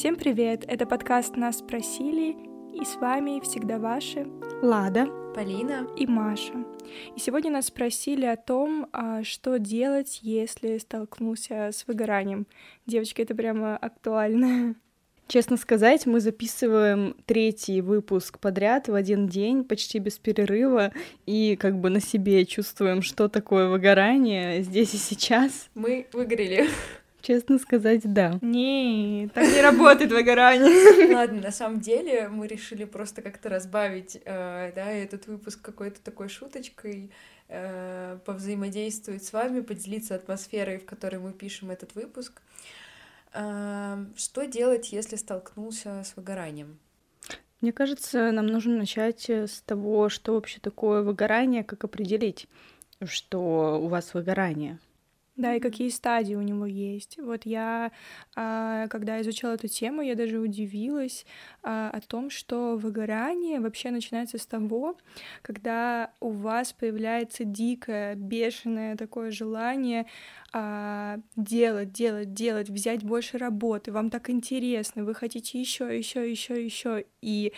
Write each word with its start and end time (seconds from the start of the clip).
Всем 0.00 0.16
привет! 0.16 0.64
Это 0.66 0.86
подкаст 0.86 1.36
«Нас 1.36 1.58
спросили», 1.58 2.34
и 2.72 2.86
с 2.86 2.96
вами 2.96 3.38
всегда 3.40 3.78
ваши 3.78 4.26
Лада, 4.62 5.06
Полина 5.34 5.86
и 5.94 6.06
Маша. 6.06 6.54
И 7.14 7.20
сегодня 7.20 7.50
нас 7.50 7.66
спросили 7.66 8.24
о 8.24 8.38
том, 8.38 8.86
а, 8.94 9.22
что 9.24 9.58
делать, 9.58 10.20
если 10.22 10.78
столкнулся 10.78 11.68
с 11.70 11.86
выгоранием. 11.86 12.46
Девочки, 12.86 13.20
это 13.20 13.34
прямо 13.34 13.76
актуально. 13.76 14.74
Честно 15.28 15.58
сказать, 15.58 16.06
мы 16.06 16.20
записываем 16.20 17.14
третий 17.26 17.82
выпуск 17.82 18.38
подряд 18.38 18.88
в 18.88 18.94
один 18.94 19.28
день, 19.28 19.64
почти 19.64 19.98
без 19.98 20.18
перерыва, 20.18 20.92
и 21.26 21.56
как 21.56 21.78
бы 21.78 21.90
на 21.90 22.00
себе 22.00 22.46
чувствуем, 22.46 23.02
что 23.02 23.28
такое 23.28 23.68
выгорание 23.68 24.62
здесь 24.62 24.94
и 24.94 24.96
сейчас. 24.96 25.68
Мы 25.74 26.06
выгорели. 26.14 26.70
Честно 27.22 27.58
сказать, 27.58 28.02
да. 28.04 28.38
Не, 28.40 29.30
так 29.34 29.46
не 29.46 29.60
работает 29.60 30.10
выгорание. 30.10 31.14
Ладно, 31.14 31.42
на 31.42 31.50
самом 31.50 31.80
деле 31.80 32.28
мы 32.28 32.46
решили 32.46 32.84
просто 32.84 33.20
как-то 33.20 33.48
разбавить 33.48 34.16
э, 34.24 34.72
да, 34.74 34.90
этот 34.90 35.26
выпуск 35.26 35.60
какой-то 35.60 36.00
такой 36.00 36.28
шуточкой, 36.28 37.10
э, 37.48 38.18
повзаимодействовать 38.24 39.24
с 39.24 39.32
вами, 39.32 39.60
поделиться 39.60 40.14
атмосферой, 40.14 40.78
в 40.78 40.86
которой 40.86 41.16
мы 41.16 41.32
пишем 41.32 41.70
этот 41.70 41.94
выпуск. 41.94 42.40
Э, 43.34 44.04
что 44.16 44.46
делать, 44.46 44.92
если 44.92 45.16
столкнулся 45.16 46.02
с 46.04 46.16
выгоранием? 46.16 46.78
Мне 47.60 47.74
кажется, 47.74 48.32
нам 48.32 48.46
нужно 48.46 48.78
начать 48.78 49.28
с 49.28 49.60
того, 49.60 50.08
что 50.08 50.32
вообще 50.32 50.60
такое 50.60 51.02
выгорание, 51.02 51.62
как 51.62 51.84
определить, 51.84 52.46
что 53.04 53.78
у 53.78 53.88
вас 53.88 54.14
выгорание. 54.14 54.78
Да, 55.36 55.54
и 55.54 55.60
какие 55.60 55.88
стадии 55.88 56.34
у 56.34 56.42
него 56.42 56.66
есть. 56.66 57.16
Вот 57.18 57.46
я, 57.46 57.92
а, 58.36 58.88
когда 58.88 59.20
изучала 59.22 59.54
эту 59.54 59.68
тему, 59.68 60.02
я 60.02 60.14
даже 60.14 60.38
удивилась 60.38 61.24
а, 61.62 61.88
о 61.90 62.00
том, 62.00 62.28
что 62.30 62.76
выгорание 62.76 63.60
вообще 63.60 63.90
начинается 63.90 64.36
с 64.38 64.46
того, 64.46 64.98
когда 65.42 66.12
у 66.20 66.30
вас 66.30 66.72
появляется 66.74 67.44
дикое, 67.44 68.16
бешеное 68.16 68.96
такое 68.96 69.30
желание 69.30 70.06
а, 70.52 71.18
делать, 71.36 71.92
делать, 71.92 72.34
делать, 72.34 72.68
взять 72.68 73.02
больше 73.02 73.38
работы, 73.38 73.92
вам 73.92 74.10
так 74.10 74.28
интересно, 74.30 75.04
вы 75.04 75.14
хотите 75.14 75.58
еще, 75.58 75.96
еще, 75.96 76.28
еще, 76.30 76.62
еще. 76.62 77.06
И 77.22 77.54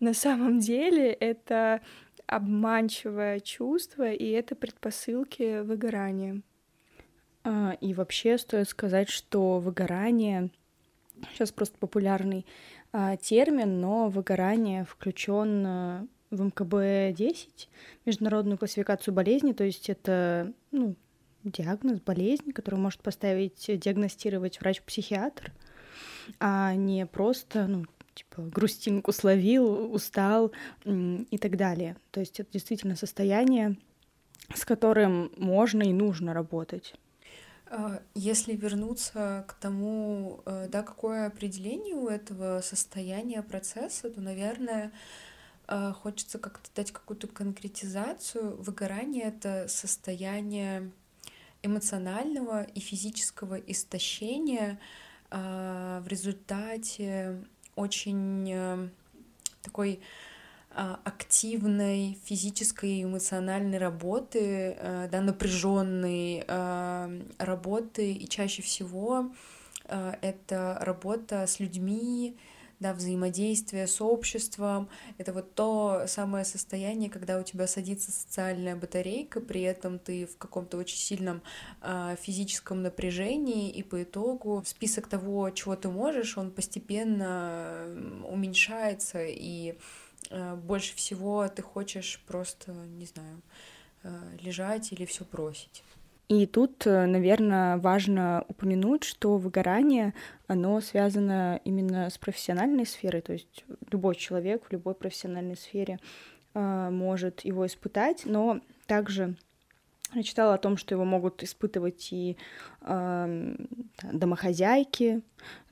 на 0.00 0.14
самом 0.14 0.58
деле 0.60 1.12
это 1.12 1.82
обманчивое 2.26 3.40
чувство, 3.40 4.10
и 4.10 4.30
это 4.30 4.54
предпосылки 4.54 5.60
выгорания. 5.60 6.42
А, 7.46 7.76
и 7.80 7.94
вообще 7.94 8.38
стоит 8.38 8.68
сказать, 8.68 9.08
что 9.08 9.60
выгорание 9.60 10.50
сейчас 11.32 11.52
просто 11.52 11.78
популярный 11.78 12.44
а, 12.92 13.16
термин, 13.16 13.80
но 13.80 14.08
выгорание 14.08 14.84
включен 14.84 15.64
а, 15.64 16.06
в 16.32 16.42
МКБ-10, 16.42 17.68
международную 18.04 18.58
классификацию 18.58 19.14
болезней, 19.14 19.54
то 19.54 19.62
есть 19.62 19.88
это 19.88 20.52
ну, 20.72 20.96
диагноз, 21.44 22.00
болезнь, 22.00 22.50
которую 22.50 22.80
может 22.82 23.00
поставить, 23.00 23.64
диагностировать 23.68 24.60
врач-психиатр, 24.60 25.52
а 26.40 26.74
не 26.74 27.06
просто, 27.06 27.68
ну, 27.68 27.84
типа, 28.14 28.42
грустинку 28.42 29.12
словил, 29.12 29.94
устал 29.94 30.50
и 30.84 31.38
так 31.38 31.56
далее. 31.56 31.96
То 32.10 32.18
есть 32.18 32.40
это 32.40 32.50
действительно 32.50 32.96
состояние, 32.96 33.76
с 34.52 34.64
которым 34.64 35.30
можно 35.36 35.84
и 35.84 35.92
нужно 35.92 36.34
работать. 36.34 36.94
А, 37.68 38.00
если 38.14 38.54
вернуться 38.54 39.44
к 39.48 39.54
тому, 39.54 40.42
э, 40.46 40.68
да, 40.70 40.82
какое 40.82 41.26
определение 41.26 41.96
у 41.96 42.08
этого 42.08 42.60
состояния 42.60 43.42
процесса, 43.42 44.10
то, 44.10 44.20
наверное, 44.20 44.92
э, 45.68 45.92
хочется 45.92 46.38
как-то 46.38 46.70
дать 46.74 46.92
какую-то 46.92 47.26
конкретизацию. 47.26 48.56
Выгорание— 48.62 49.24
это 49.24 49.66
состояние 49.68 50.92
эмоционального 51.62 52.62
и 52.62 52.80
физического 52.80 53.56
истощения 53.56 54.78
а, 55.30 56.00
в 56.02 56.08
результате 56.08 57.44
очень 57.74 58.50
э, 58.52 58.88
такой 59.62 60.00
активной 60.76 62.18
физической 62.24 62.98
и 62.98 63.04
эмоциональной 63.04 63.78
работы, 63.78 64.76
э, 64.78 65.08
да, 65.10 65.22
напряженной 65.22 66.44
а, 66.46 67.10
работы, 67.38 68.12
и 68.12 68.28
чаще 68.28 68.60
всего 68.60 69.30
а, 69.86 70.18
это 70.20 70.76
работа 70.82 71.46
с 71.46 71.60
людьми, 71.60 72.36
да, 72.78 72.92
взаимодействие 72.92 73.86
с 73.86 74.02
обществом. 74.02 74.90
Это 75.16 75.32
вот 75.32 75.54
то 75.54 76.04
самое 76.08 76.44
состояние, 76.44 77.08
когда 77.08 77.38
у 77.38 77.42
тебя 77.42 77.66
садится 77.66 78.12
социальная 78.12 78.76
батарейка, 78.76 79.40
при 79.40 79.62
этом 79.62 79.98
ты 79.98 80.26
в 80.26 80.36
каком-то 80.36 80.76
очень 80.76 80.98
сильном 80.98 81.40
э, 81.80 82.16
физическом 82.20 82.82
напряжении, 82.82 83.70
и 83.70 83.82
по 83.82 84.02
итогу 84.02 84.62
список 84.66 85.06
того, 85.06 85.48
чего 85.48 85.74
ты 85.74 85.88
можешь, 85.88 86.36
он 86.36 86.50
постепенно 86.50 87.86
уменьшается, 88.28 89.24
и 89.24 89.78
Э, 89.78 90.05
больше 90.56 90.96
всего 90.96 91.46
ты 91.48 91.62
хочешь 91.62 92.22
просто, 92.26 92.72
не 92.72 93.06
знаю, 93.06 93.40
э, 94.02 94.08
лежать 94.42 94.92
или 94.92 95.04
все 95.04 95.24
бросить. 95.24 95.82
И 96.28 96.46
тут, 96.46 96.86
э, 96.86 97.06
наверное, 97.06 97.76
важно 97.76 98.44
упомянуть, 98.48 99.04
что 99.04 99.36
выгорание, 99.36 100.14
оно 100.48 100.80
связано 100.80 101.60
именно 101.64 102.10
с 102.10 102.18
профессиональной 102.18 102.86
сферой, 102.86 103.20
то 103.20 103.32
есть 103.32 103.64
любой 103.90 104.16
человек 104.16 104.64
в 104.66 104.72
любой 104.72 104.94
профессиональной 104.94 105.56
сфере 105.56 105.98
может 106.54 107.40
его 107.40 107.66
испытать, 107.66 108.22
но 108.24 108.62
также 108.86 109.36
я 110.14 110.22
читала 110.22 110.54
о 110.54 110.58
том, 110.58 110.78
что 110.78 110.94
его 110.94 111.04
могут 111.04 111.42
испытывать 111.42 112.08
и 112.12 112.38
э, 112.80 113.56
домохозяйки, 114.12 115.20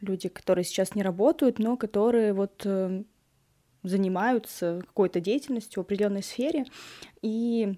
люди, 0.02 0.28
которые 0.28 0.64
сейчас 0.64 0.94
не 0.94 1.02
работают, 1.02 1.58
но 1.58 1.78
которые 1.78 2.34
вот 2.34 2.66
занимаются 3.84 4.82
какой-то 4.84 5.20
деятельностью 5.20 5.82
в 5.82 5.86
определенной 5.86 6.22
сфере. 6.22 6.64
И 7.22 7.74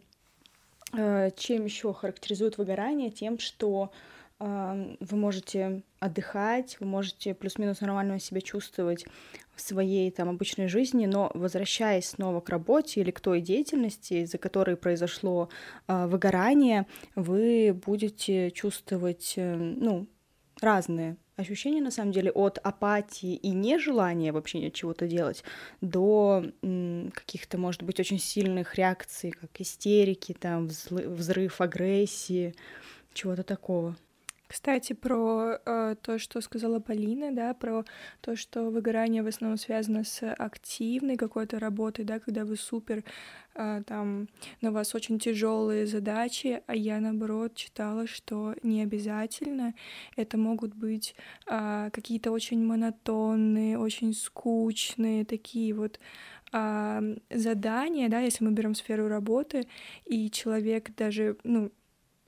э, 0.94 1.31
чем 1.37 1.65
еще 1.65 1.93
характеризует 1.93 2.56
выгорание? 2.56 3.11
Тем, 3.11 3.39
что 3.39 3.93
э, 4.39 4.97
вы 4.99 5.17
можете 5.17 5.83
отдыхать, 5.99 6.78
вы 6.81 6.87
можете 6.87 7.34
плюс-минус 7.34 7.81
нормально 7.81 8.21
себя 8.21 8.41
чувствовать 8.41 9.05
в 9.55 9.61
своей 9.61 10.11
там 10.11 10.28
обычной 10.28 10.69
жизни, 10.69 11.06
но 11.06 11.31
возвращаясь 11.34 12.09
снова 12.09 12.41
к 12.41 12.49
работе 12.49 13.00
или 13.00 13.11
к 13.11 13.21
той 13.21 13.41
деятельности, 13.41 14.25
из-за 14.25 14.38
которой 14.38 14.77
произошло 14.77 15.49
э, 15.88 16.06
выгорание, 16.06 16.87
вы 17.17 17.78
будете 17.84 18.53
чувствовать, 18.53 19.34
э, 19.37 19.55
ну, 19.55 20.06
разные 20.61 21.17
ощущения, 21.37 21.81
на 21.81 21.91
самом 21.91 22.13
деле, 22.13 22.31
от 22.31 22.59
апатии 22.59 23.35
и 23.35 23.51
нежелания 23.51 24.33
вообще 24.33 24.71
чего-то 24.71 25.07
делать 25.07 25.45
до 25.81 26.45
каких-то, 26.61 27.59
может 27.59 27.83
быть, 27.83 28.01
очень 28.01 28.19
сильных 28.19 28.75
реакций, 28.77 29.31
как 29.31 29.61
истерики, 29.61 30.33
там, 30.33 30.69
взрыв 30.69 31.61
агрессии, 31.61 32.55
чего-то 33.13 33.43
такого. 33.43 33.97
Кстати, 34.49 34.93
про 34.93 35.59
э, 35.65 35.97
то, 36.01 36.19
что 36.19 36.41
сказала 36.41 36.79
Полина, 36.79 37.33
да, 37.33 37.53
про 37.53 37.84
то, 38.21 38.37
что 38.37 38.71
выгорание 38.71 39.23
в 39.23 39.27
основном 39.27 39.59
связано 39.59 40.05
с 40.05 40.23
активной 40.33 41.17
какой-то 41.17 41.59
работой, 41.59 42.05
да, 42.05 42.21
когда 42.21 42.45
вы 42.45 42.56
супер, 42.56 43.03
э, 43.55 43.83
там, 43.87 44.29
на 44.61 44.71
вас 44.71 44.95
очень 44.95 45.19
тяжелые 45.19 45.87
задачи, 45.87 46.62
а 46.67 46.77
я, 46.77 47.01
наоборот, 47.01 47.56
читала, 47.56 48.06
что 48.06 48.55
не 48.62 48.83
обязательно, 48.83 49.75
это 50.17 50.38
могут 50.38 50.75
быть 50.75 51.17
э, 51.47 51.91
какие-то 51.93 52.31
очень 52.31 52.65
монотонные, 52.65 53.79
очень 53.79 54.12
скучные, 54.12 55.25
такие 55.25 55.75
вот 55.75 55.99
задания, 56.53 58.09
да, 58.09 58.20
если 58.20 58.44
мы 58.44 58.53
берем 58.53 58.75
сферу 58.75 59.09
работы, 59.09 59.67
и 60.06 60.31
человек 60.31 60.94
даже, 60.94 61.37
ну, 61.43 61.73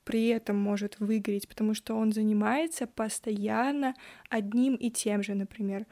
при 0.09 0.29
этом 0.29 0.57
может 0.57 1.01
выгореть, 1.01 1.47
потому 1.49 1.75
что 1.75 1.95
он 1.95 2.13
занимается 2.13 2.87
постоянно 2.87 3.95
одним 4.31 4.75
и 4.75 4.91
тем 4.91 5.23
же, 5.23 5.35
например. 5.35 5.85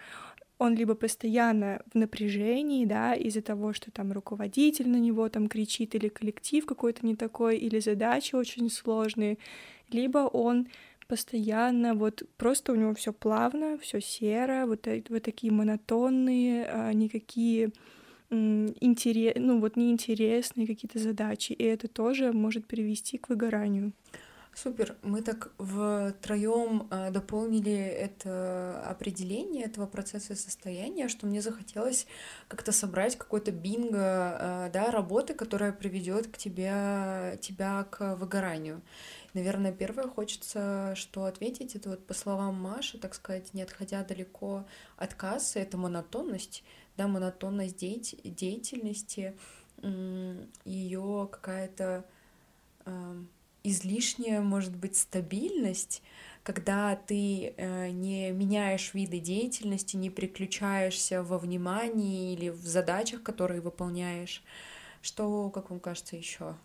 Он 0.57 0.75
либо 0.75 0.95
постоянно 0.95 1.83
в 1.93 1.99
напряжении, 1.99 2.87
да, 2.87 3.13
из-за 3.13 3.43
того, 3.43 3.75
что 3.75 3.91
там 3.91 4.13
руководитель 4.13 4.89
на 4.89 4.97
него 4.97 5.29
там 5.29 5.49
кричит, 5.49 5.95
или 5.95 6.09
коллектив 6.09 6.65
какой-то 6.65 7.05
не 7.05 7.15
такой, 7.15 7.59
или 7.59 7.79
задачи 7.79 8.35
очень 8.35 8.71
сложные, 8.71 9.37
либо 9.91 10.21
он 10.21 10.69
постоянно, 11.09 11.95
вот 11.95 12.23
просто 12.39 12.73
у 12.73 12.77
него 12.77 12.95
все 12.95 13.13
плавно, 13.13 13.77
все 13.77 14.01
серо, 14.01 14.65
вот, 14.67 14.89
вот 15.11 15.23
такие 15.23 15.53
монотонные, 15.53 16.65
а, 16.65 16.93
никакие 16.95 17.71
интерес, 18.31 19.35
ну 19.37 19.61
вот 19.61 19.77
неинтересные 19.77 20.67
какие-то 20.67 20.99
задачи, 20.99 21.53
и 21.53 21.65
это 21.65 21.89
тоже 21.89 22.33
может 22.33 22.67
привести 22.67 23.19
к 23.19 23.29
выгоранию. 23.29 23.93
Супер. 24.57 24.97
Мы 25.03 25.21
так 25.21 25.51
втроем 25.59 26.89
э, 26.91 27.11
дополнили 27.11 27.77
это 27.77 28.83
определение 28.89 29.67
этого 29.67 29.87
процесса 29.87 30.33
и 30.33 30.37
состояния, 30.37 31.09
что 31.09 31.27
мне 31.27 31.43
захотелось 31.43 32.07
как-то 32.49 32.73
собрать 32.73 33.17
какой-то 33.19 33.53
бинго, 33.53 33.99
э, 33.99 34.71
да, 34.73 34.91
работы, 34.91 35.35
которая 35.35 35.73
приведет 35.73 36.29
к 36.29 36.39
тебе, 36.39 37.39
тебя 37.43 37.85
к 37.91 38.15
выгоранию. 38.15 38.81
Наверное, 39.35 39.73
первое 39.73 40.09
хочется, 40.09 40.95
что 40.97 41.27
ответить, 41.27 41.77
это 41.77 41.91
вот 41.91 42.07
по 42.07 42.15
словам 42.15 42.55
Маши, 42.55 42.97
так 42.97 43.15
сказать, 43.15 43.53
не 43.53 43.61
отходя 43.61 44.03
далеко 44.05 44.65
от 44.97 45.13
кассы, 45.13 45.59
это 45.61 45.77
монотонность, 45.77 46.65
да, 46.97 47.09
монотонность 47.09 47.77
деятель, 47.77 48.21
деятельности, 48.25 49.37
ее 50.65 51.29
какая-то 51.31 52.05
э, 52.87 53.23
излишняя, 53.63 54.41
может 54.41 54.75
быть, 54.75 54.97
стабильность, 54.97 56.03
когда 56.43 56.95
ты 56.95 57.55
э, 57.57 57.91
не 57.91 58.31
меняешь 58.31 58.95
виды 58.95 59.19
деятельности, 59.19 59.97
не 59.97 60.11
переключаешься 60.11 61.23
во 61.23 61.39
внимании 61.39 62.33
или 62.33 62.49
в 62.49 62.65
задачах, 62.67 63.23
которые 63.23 63.61
выполняешь. 63.61 64.43
Что, 65.03 65.51
как 65.51 65.71
вам 65.71 65.81
кажется, 65.81 66.17
еще? 66.17 66.57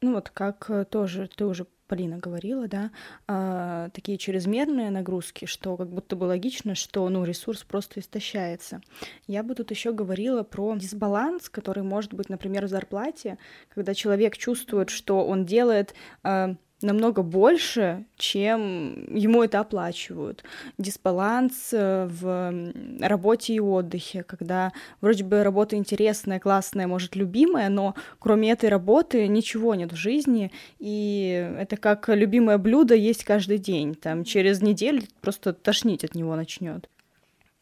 Ну 0.00 0.14
вот, 0.14 0.30
как 0.30 0.70
э, 0.70 0.84
тоже 0.84 1.28
ты 1.34 1.44
уже, 1.44 1.66
Полина, 1.86 2.18
говорила, 2.18 2.66
да, 2.68 2.90
а, 3.28 3.90
такие 3.90 4.18
чрезмерные 4.18 4.90
нагрузки, 4.90 5.44
что 5.44 5.76
как 5.76 5.88
будто 5.88 6.16
бы 6.16 6.24
логично, 6.24 6.74
что, 6.74 7.08
ну, 7.08 7.24
ресурс 7.24 7.62
просто 7.62 8.00
истощается. 8.00 8.80
Я 9.26 9.42
бы 9.42 9.54
тут 9.54 9.70
еще 9.70 9.92
говорила 9.92 10.42
про 10.42 10.74
дисбаланс, 10.76 11.48
который 11.48 11.82
может 11.82 12.12
быть, 12.12 12.28
например, 12.28 12.66
в 12.66 12.68
зарплате, 12.68 13.38
когда 13.68 13.94
человек 13.94 14.36
чувствует, 14.36 14.90
что 14.90 15.24
он 15.24 15.44
делает 15.44 15.94
а, 16.22 16.56
намного 16.82 17.22
больше, 17.22 18.04
чем 18.16 19.06
ему 19.14 19.42
это 19.42 19.60
оплачивают. 19.60 20.44
Дисбаланс 20.78 21.70
э, 21.72 22.06
в 22.10 22.72
работе 23.00 23.54
и 23.54 23.60
отдыхе, 23.60 24.22
когда 24.22 24.72
вроде 25.00 25.24
бы 25.24 25.42
работа 25.42 25.76
интересная, 25.76 26.38
классная, 26.38 26.86
может, 26.86 27.16
любимая, 27.16 27.68
но 27.68 27.94
кроме 28.18 28.50
этой 28.50 28.68
работы 28.68 29.26
ничего 29.26 29.74
нет 29.74 29.92
в 29.92 29.96
жизни, 29.96 30.52
и 30.78 31.54
это 31.58 31.76
как 31.76 32.08
любимое 32.08 32.58
блюдо 32.58 32.94
есть 32.94 33.24
каждый 33.24 33.58
день. 33.58 33.94
Там 33.94 34.24
через 34.24 34.60
неделю 34.60 35.02
просто 35.20 35.52
тошнить 35.52 36.04
от 36.04 36.14
него 36.14 36.36
начнет. 36.36 36.88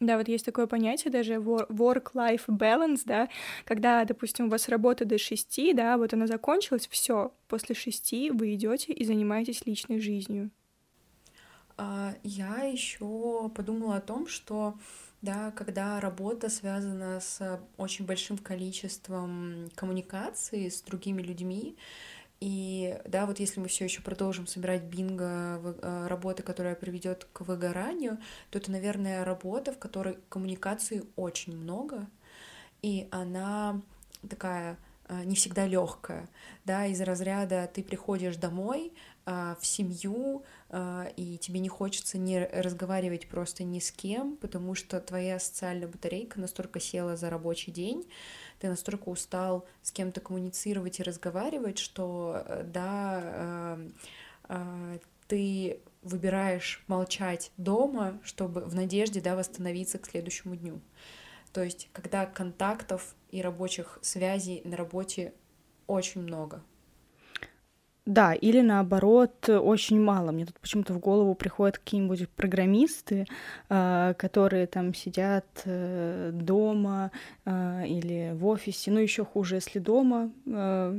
Да, 0.06 0.18
вот 0.18 0.28
есть 0.28 0.44
такое 0.44 0.66
понятие 0.66 1.10
даже 1.12 1.34
work-life 1.34 2.46
balance, 2.48 3.02
да, 3.04 3.28
когда, 3.64 4.04
допустим, 4.04 4.46
у 4.46 4.50
вас 4.50 4.68
работа 4.68 5.04
до 5.04 5.18
шести, 5.18 5.72
да, 5.72 5.96
вот 5.96 6.12
она 6.12 6.26
закончилась, 6.26 6.86
все, 6.88 7.34
после 7.48 7.74
шести 7.74 8.30
вы 8.30 8.54
идете 8.54 8.92
и 8.92 9.04
занимаетесь 9.04 9.66
личной 9.66 10.00
жизнью. 10.00 10.50
А, 11.76 12.14
я 12.22 12.62
еще 12.64 13.48
подумала 13.54 13.96
о 13.96 14.00
том, 14.00 14.26
что 14.28 14.78
да, 15.22 15.50
когда 15.52 16.00
работа 16.00 16.48
связана 16.50 17.18
с 17.20 17.60
очень 17.78 18.04
большим 18.04 18.38
количеством 18.38 19.70
коммуникации 19.74 20.68
с 20.68 20.82
другими 20.82 21.22
людьми, 21.22 21.76
и 22.44 23.00
да, 23.06 23.24
вот 23.24 23.40
если 23.40 23.58
мы 23.58 23.68
все 23.68 23.86
еще 23.86 24.02
продолжим 24.02 24.46
собирать 24.46 24.82
бинго 24.82 25.24
э, 25.24 26.06
работы, 26.08 26.42
которая 26.42 26.74
приведет 26.74 27.26
к 27.32 27.40
выгоранию, 27.40 28.18
то 28.50 28.58
это, 28.58 28.70
наверное, 28.70 29.24
работа, 29.24 29.72
в 29.72 29.78
которой 29.78 30.18
коммуникации 30.28 31.04
очень 31.16 31.56
много, 31.56 32.06
и 32.82 33.08
она 33.10 33.80
такая 34.28 34.76
э, 35.08 35.24
не 35.24 35.36
всегда 35.36 35.66
легкая, 35.66 36.28
да, 36.66 36.84
из 36.84 37.00
разряда 37.00 37.66
ты 37.72 37.82
приходишь 37.82 38.36
домой 38.36 38.92
э, 39.24 39.54
в 39.58 39.64
семью, 39.64 40.44
и 41.16 41.38
тебе 41.38 41.60
не 41.60 41.68
хочется 41.68 42.18
не 42.18 42.44
разговаривать 42.44 43.28
просто 43.28 43.62
ни 43.62 43.78
с 43.78 43.92
кем, 43.92 44.36
потому 44.36 44.74
что 44.74 45.00
твоя 45.00 45.38
социальная 45.38 45.86
батарейка 45.86 46.40
настолько 46.40 46.80
села 46.80 47.16
за 47.16 47.30
рабочий 47.30 47.70
день, 47.70 48.08
ты 48.58 48.68
настолько 48.68 49.08
устал 49.08 49.66
с 49.82 49.92
кем-то 49.92 50.20
коммуницировать 50.20 50.98
и 50.98 51.02
разговаривать, 51.02 51.78
что 51.78 52.42
э, 52.46 52.64
да, 52.64 53.20
э, 53.22 53.90
э, 54.48 54.98
ты 55.28 55.80
выбираешь 56.02 56.82
молчать 56.86 57.50
дома, 57.56 58.20
чтобы 58.22 58.62
в 58.62 58.74
надежде 58.74 59.20
да, 59.20 59.36
восстановиться 59.36 59.98
к 59.98 60.06
следующему 60.06 60.56
дню. 60.56 60.80
То 61.52 61.62
есть, 61.62 61.88
когда 61.92 62.26
контактов 62.26 63.14
и 63.30 63.40
рабочих 63.40 63.98
связей 64.02 64.62
на 64.64 64.76
работе 64.76 65.34
очень 65.86 66.22
много, 66.22 66.62
да, 68.06 68.34
или 68.34 68.60
наоборот, 68.60 69.48
очень 69.48 69.98
мало. 69.98 70.30
Мне 70.30 70.44
тут 70.44 70.60
почему-то 70.60 70.92
в 70.92 70.98
голову 70.98 71.34
приходят 71.34 71.78
какие-нибудь 71.78 72.28
программисты, 72.28 73.26
а, 73.70 74.12
которые 74.14 74.66
там 74.66 74.92
сидят 74.92 75.46
э, 75.64 76.30
дома 76.34 77.12
а, 77.46 77.82
или 77.86 78.32
в 78.34 78.46
офисе, 78.46 78.90
ну 78.90 78.98
еще 79.00 79.24
хуже, 79.24 79.54
если 79.54 79.78
дома, 79.78 80.30
а, 80.46 80.94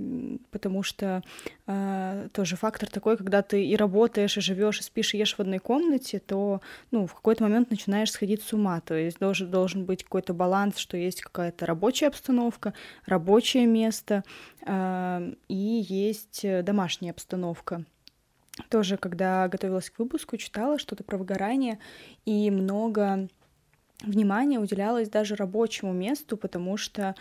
потому 0.49 0.81
что 0.81 1.21
тоже 1.65 2.55
фактор 2.55 2.89
такой, 2.89 3.17
когда 3.17 3.41
ты 3.41 3.65
и 3.65 3.75
работаешь, 3.75 4.37
и 4.37 4.41
живешь, 4.41 4.79
и 4.79 4.83
спишь, 4.83 5.13
и 5.13 5.17
ешь 5.17 5.35
в 5.35 5.39
одной 5.39 5.59
комнате, 5.59 6.19
то 6.19 6.61
ну, 6.91 7.07
в 7.07 7.15
какой-то 7.15 7.43
момент 7.43 7.71
начинаешь 7.71 8.11
сходить 8.11 8.43
с 8.43 8.53
ума. 8.53 8.81
То 8.81 8.93
есть 8.93 9.17
должен, 9.17 9.49
должен 9.49 9.85
быть 9.85 10.03
какой-то 10.03 10.33
баланс, 10.33 10.77
что 10.77 10.95
есть 10.95 11.21
какая-то 11.21 11.65
рабочая 11.65 12.07
обстановка, 12.07 12.73
рабочее 13.07 13.65
место, 13.65 14.23
и 14.67 15.85
есть 15.89 16.45
домашняя 16.63 17.11
обстановка. 17.11 17.83
Тоже, 18.69 18.97
когда 18.97 19.47
готовилась 19.47 19.89
к 19.89 19.99
выпуску, 19.99 20.37
читала 20.37 20.79
что-то 20.79 21.03
про 21.03 21.17
выгорание, 21.17 21.79
и 22.25 22.51
много 22.51 23.27
внимания 24.01 24.59
уделялось 24.59 25.09
даже 25.09 25.35
рабочему 25.35 25.93
месту, 25.93 26.37
потому 26.37 26.77
что, 26.77 27.15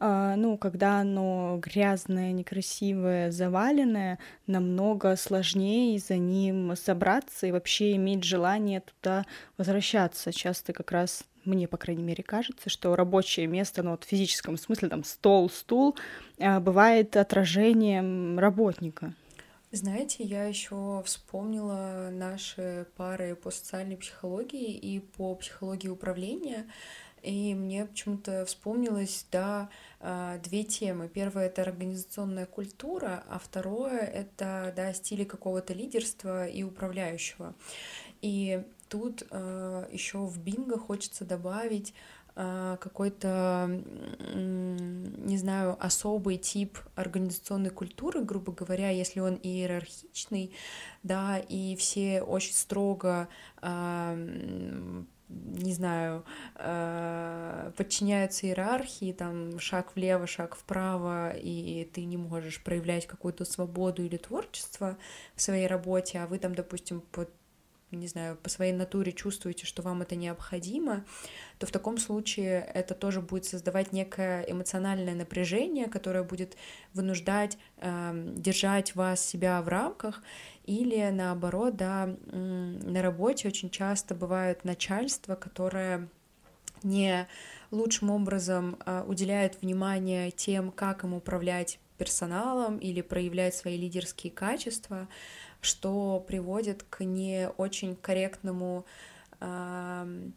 ну, 0.00 0.58
когда 0.58 1.00
оно 1.00 1.58
грязное, 1.60 2.32
некрасивое, 2.32 3.30
заваленное, 3.30 4.18
намного 4.46 5.16
сложнее 5.16 5.98
за 5.98 6.16
ним 6.16 6.76
собраться 6.76 7.46
и 7.46 7.52
вообще 7.52 7.96
иметь 7.96 8.24
желание 8.24 8.80
туда 8.80 9.24
возвращаться. 9.56 10.32
Часто 10.32 10.72
как 10.72 10.92
раз 10.92 11.24
мне, 11.44 11.66
по 11.66 11.78
крайней 11.78 12.02
мере, 12.02 12.22
кажется, 12.22 12.68
что 12.68 12.94
рабочее 12.94 13.46
место, 13.46 13.82
ну, 13.82 13.92
вот 13.92 14.04
в 14.04 14.08
физическом 14.08 14.56
смысле, 14.58 14.88
там, 14.88 15.02
стол, 15.02 15.48
стул, 15.48 15.96
а, 16.38 16.60
бывает 16.60 17.16
отражением 17.16 18.38
работника. 18.38 19.14
Знаете, 19.70 20.24
я 20.24 20.44
еще 20.44 21.02
вспомнила 21.04 22.08
наши 22.10 22.86
пары 22.96 23.36
по 23.36 23.50
социальной 23.50 23.98
психологии 23.98 24.72
и 24.72 24.98
по 24.98 25.34
психологии 25.34 25.88
управления, 25.88 26.66
и 27.22 27.54
мне 27.54 27.84
почему-то 27.84 28.46
вспомнилось, 28.46 29.26
да, 29.30 29.68
а, 30.00 30.38
две 30.38 30.64
темы. 30.64 31.08
Первое— 31.08 31.46
это 31.48 31.60
организационная 31.60 32.46
культура, 32.46 33.24
а 33.28 33.38
второе— 33.38 33.98
это, 34.00 34.72
да, 34.74 34.94
стили 34.94 35.24
какого-то 35.24 35.74
лидерства 35.74 36.46
и 36.48 36.62
управляющего. 36.62 37.54
И 38.22 38.64
тут 38.88 39.26
э, 39.30 39.88
еще 39.92 40.18
в 40.18 40.38
бинго 40.38 40.78
хочется 40.78 41.26
добавить 41.26 41.92
какой-то, 42.80 43.68
не 44.34 45.38
знаю, 45.38 45.76
особый 45.80 46.36
тип 46.36 46.78
организационной 46.94 47.70
культуры, 47.70 48.22
грубо 48.22 48.52
говоря, 48.52 48.90
если 48.90 49.18
он 49.18 49.40
иерархичный, 49.42 50.54
да, 51.02 51.38
и 51.38 51.74
все 51.74 52.22
очень 52.22 52.54
строго 52.54 53.28
э, 53.60 55.04
не 55.28 55.72
знаю, 55.74 56.24
э, 56.56 57.72
подчиняются 57.76 58.46
иерархии, 58.46 59.12
там 59.12 59.58
шаг 59.58 59.94
влево, 59.94 60.26
шаг 60.26 60.54
вправо, 60.54 61.30
и 61.36 61.84
ты 61.92 62.04
не 62.04 62.16
можешь 62.16 62.62
проявлять 62.62 63.06
какую-то 63.06 63.44
свободу 63.44 64.02
или 64.02 64.16
творчество 64.16 64.96
в 65.34 65.42
своей 65.42 65.66
работе, 65.66 66.20
а 66.20 66.26
вы 66.26 66.38
там, 66.38 66.54
допустим, 66.54 67.02
под 67.12 67.30
не 67.96 68.06
знаю, 68.06 68.36
по 68.36 68.48
своей 68.48 68.72
натуре 68.72 69.12
чувствуете, 69.12 69.66
что 69.66 69.82
вам 69.82 70.02
это 70.02 70.14
необходимо, 70.14 71.04
то 71.58 71.66
в 71.66 71.70
таком 71.70 71.98
случае 71.98 72.70
это 72.74 72.94
тоже 72.94 73.20
будет 73.20 73.44
создавать 73.44 73.92
некое 73.92 74.42
эмоциональное 74.42 75.14
напряжение, 75.14 75.86
которое 75.86 76.22
будет 76.22 76.56
вынуждать 76.92 77.58
э, 77.78 78.32
держать 78.36 78.94
вас 78.94 79.24
себя 79.24 79.62
в 79.62 79.68
рамках, 79.68 80.22
или 80.64 81.08
наоборот, 81.10 81.76
да, 81.76 82.14
на 82.26 83.00
работе 83.00 83.48
очень 83.48 83.70
часто 83.70 84.14
бывает 84.14 84.64
начальство, 84.64 85.34
которое 85.34 86.08
не 86.82 87.26
лучшим 87.70 88.10
образом 88.10 88.76
э, 88.84 89.02
уделяет 89.06 89.62
внимание 89.62 90.30
тем, 90.30 90.70
как 90.70 91.04
им 91.04 91.14
управлять 91.14 91.78
персоналом 91.98 92.78
или 92.78 93.00
проявлять 93.00 93.54
свои 93.54 93.76
лидерские 93.76 94.32
качества, 94.32 95.08
что 95.60 96.24
приводит 96.26 96.82
к 96.82 97.04
не 97.04 97.48
очень 97.56 97.96
корректному 97.96 98.84
э, 99.40 100.28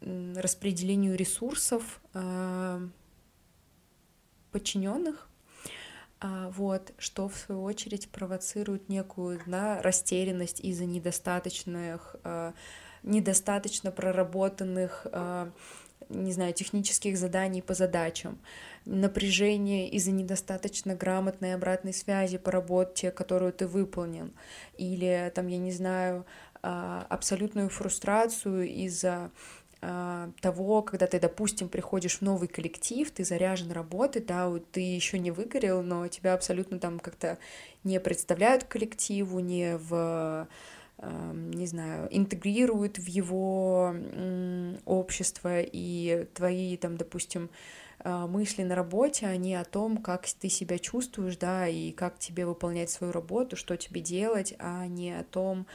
распределению 0.00 1.16
ресурсов 1.16 2.00
э, 2.12 2.88
подчиненных. 4.52 5.28
а, 6.20 6.48
вот, 6.50 6.92
что 6.96 7.28
в 7.28 7.36
свою 7.36 7.62
очередь 7.64 8.08
провоцирует 8.08 8.88
некую 8.88 9.40
да, 9.46 9.82
растерянность 9.82 10.60
из-за 10.60 10.86
недостаточных, 10.86 12.16
а, 12.24 12.54
недостаточно 13.02 13.90
проработанных, 13.90 15.06
а, 15.12 15.50
не 16.08 16.32
знаю, 16.32 16.52
технических 16.52 17.16
заданий 17.16 17.62
по 17.62 17.74
задачам, 17.74 18.38
напряжение 18.84 19.88
из-за 19.90 20.10
недостаточно 20.10 20.94
грамотной 20.94 21.54
обратной 21.54 21.92
связи 21.92 22.38
по 22.38 22.50
работе, 22.50 23.10
которую 23.10 23.52
ты 23.52 23.66
выполнил, 23.66 24.30
или 24.76 25.32
там, 25.34 25.46
я 25.46 25.58
не 25.58 25.72
знаю, 25.72 26.26
абсолютную 26.62 27.68
фрустрацию 27.68 28.68
из-за 28.68 29.30
а, 29.86 30.30
того, 30.40 30.80
когда 30.80 31.06
ты, 31.06 31.20
допустим, 31.20 31.68
приходишь 31.68 32.18
в 32.18 32.22
новый 32.22 32.48
коллектив, 32.48 33.10
ты 33.10 33.22
заряжен 33.22 33.70
работой, 33.70 34.22
да, 34.22 34.50
ты 34.72 34.80
еще 34.80 35.18
не 35.18 35.30
выгорел, 35.30 35.82
но 35.82 36.08
тебя 36.08 36.32
абсолютно 36.32 36.78
там 36.78 36.98
как-то 36.98 37.36
не 37.82 38.00
представляют 38.00 38.64
коллективу, 38.64 39.40
не 39.40 39.76
в 39.76 40.48
не 41.02 41.66
знаю, 41.66 42.08
интегрируют 42.10 42.98
в 42.98 43.06
его 43.06 43.94
общество, 44.84 45.60
и 45.60 46.26
твои, 46.34 46.76
там, 46.76 46.96
допустим, 46.96 47.50
а, 48.00 48.26
мысли 48.26 48.62
на 48.62 48.74
работе, 48.74 49.26
они 49.26 49.54
о 49.54 49.64
том, 49.64 49.98
как 49.98 50.26
ты 50.26 50.48
себя 50.48 50.78
чувствуешь, 50.78 51.36
да, 51.36 51.66
и 51.66 51.90
как 51.90 52.18
тебе 52.18 52.46
выполнять 52.46 52.90
свою 52.90 53.12
работу, 53.12 53.56
что 53.56 53.76
тебе 53.76 54.00
делать, 54.00 54.54
а 54.58 54.86
не 54.86 55.12
о 55.12 55.24
том, 55.24 55.66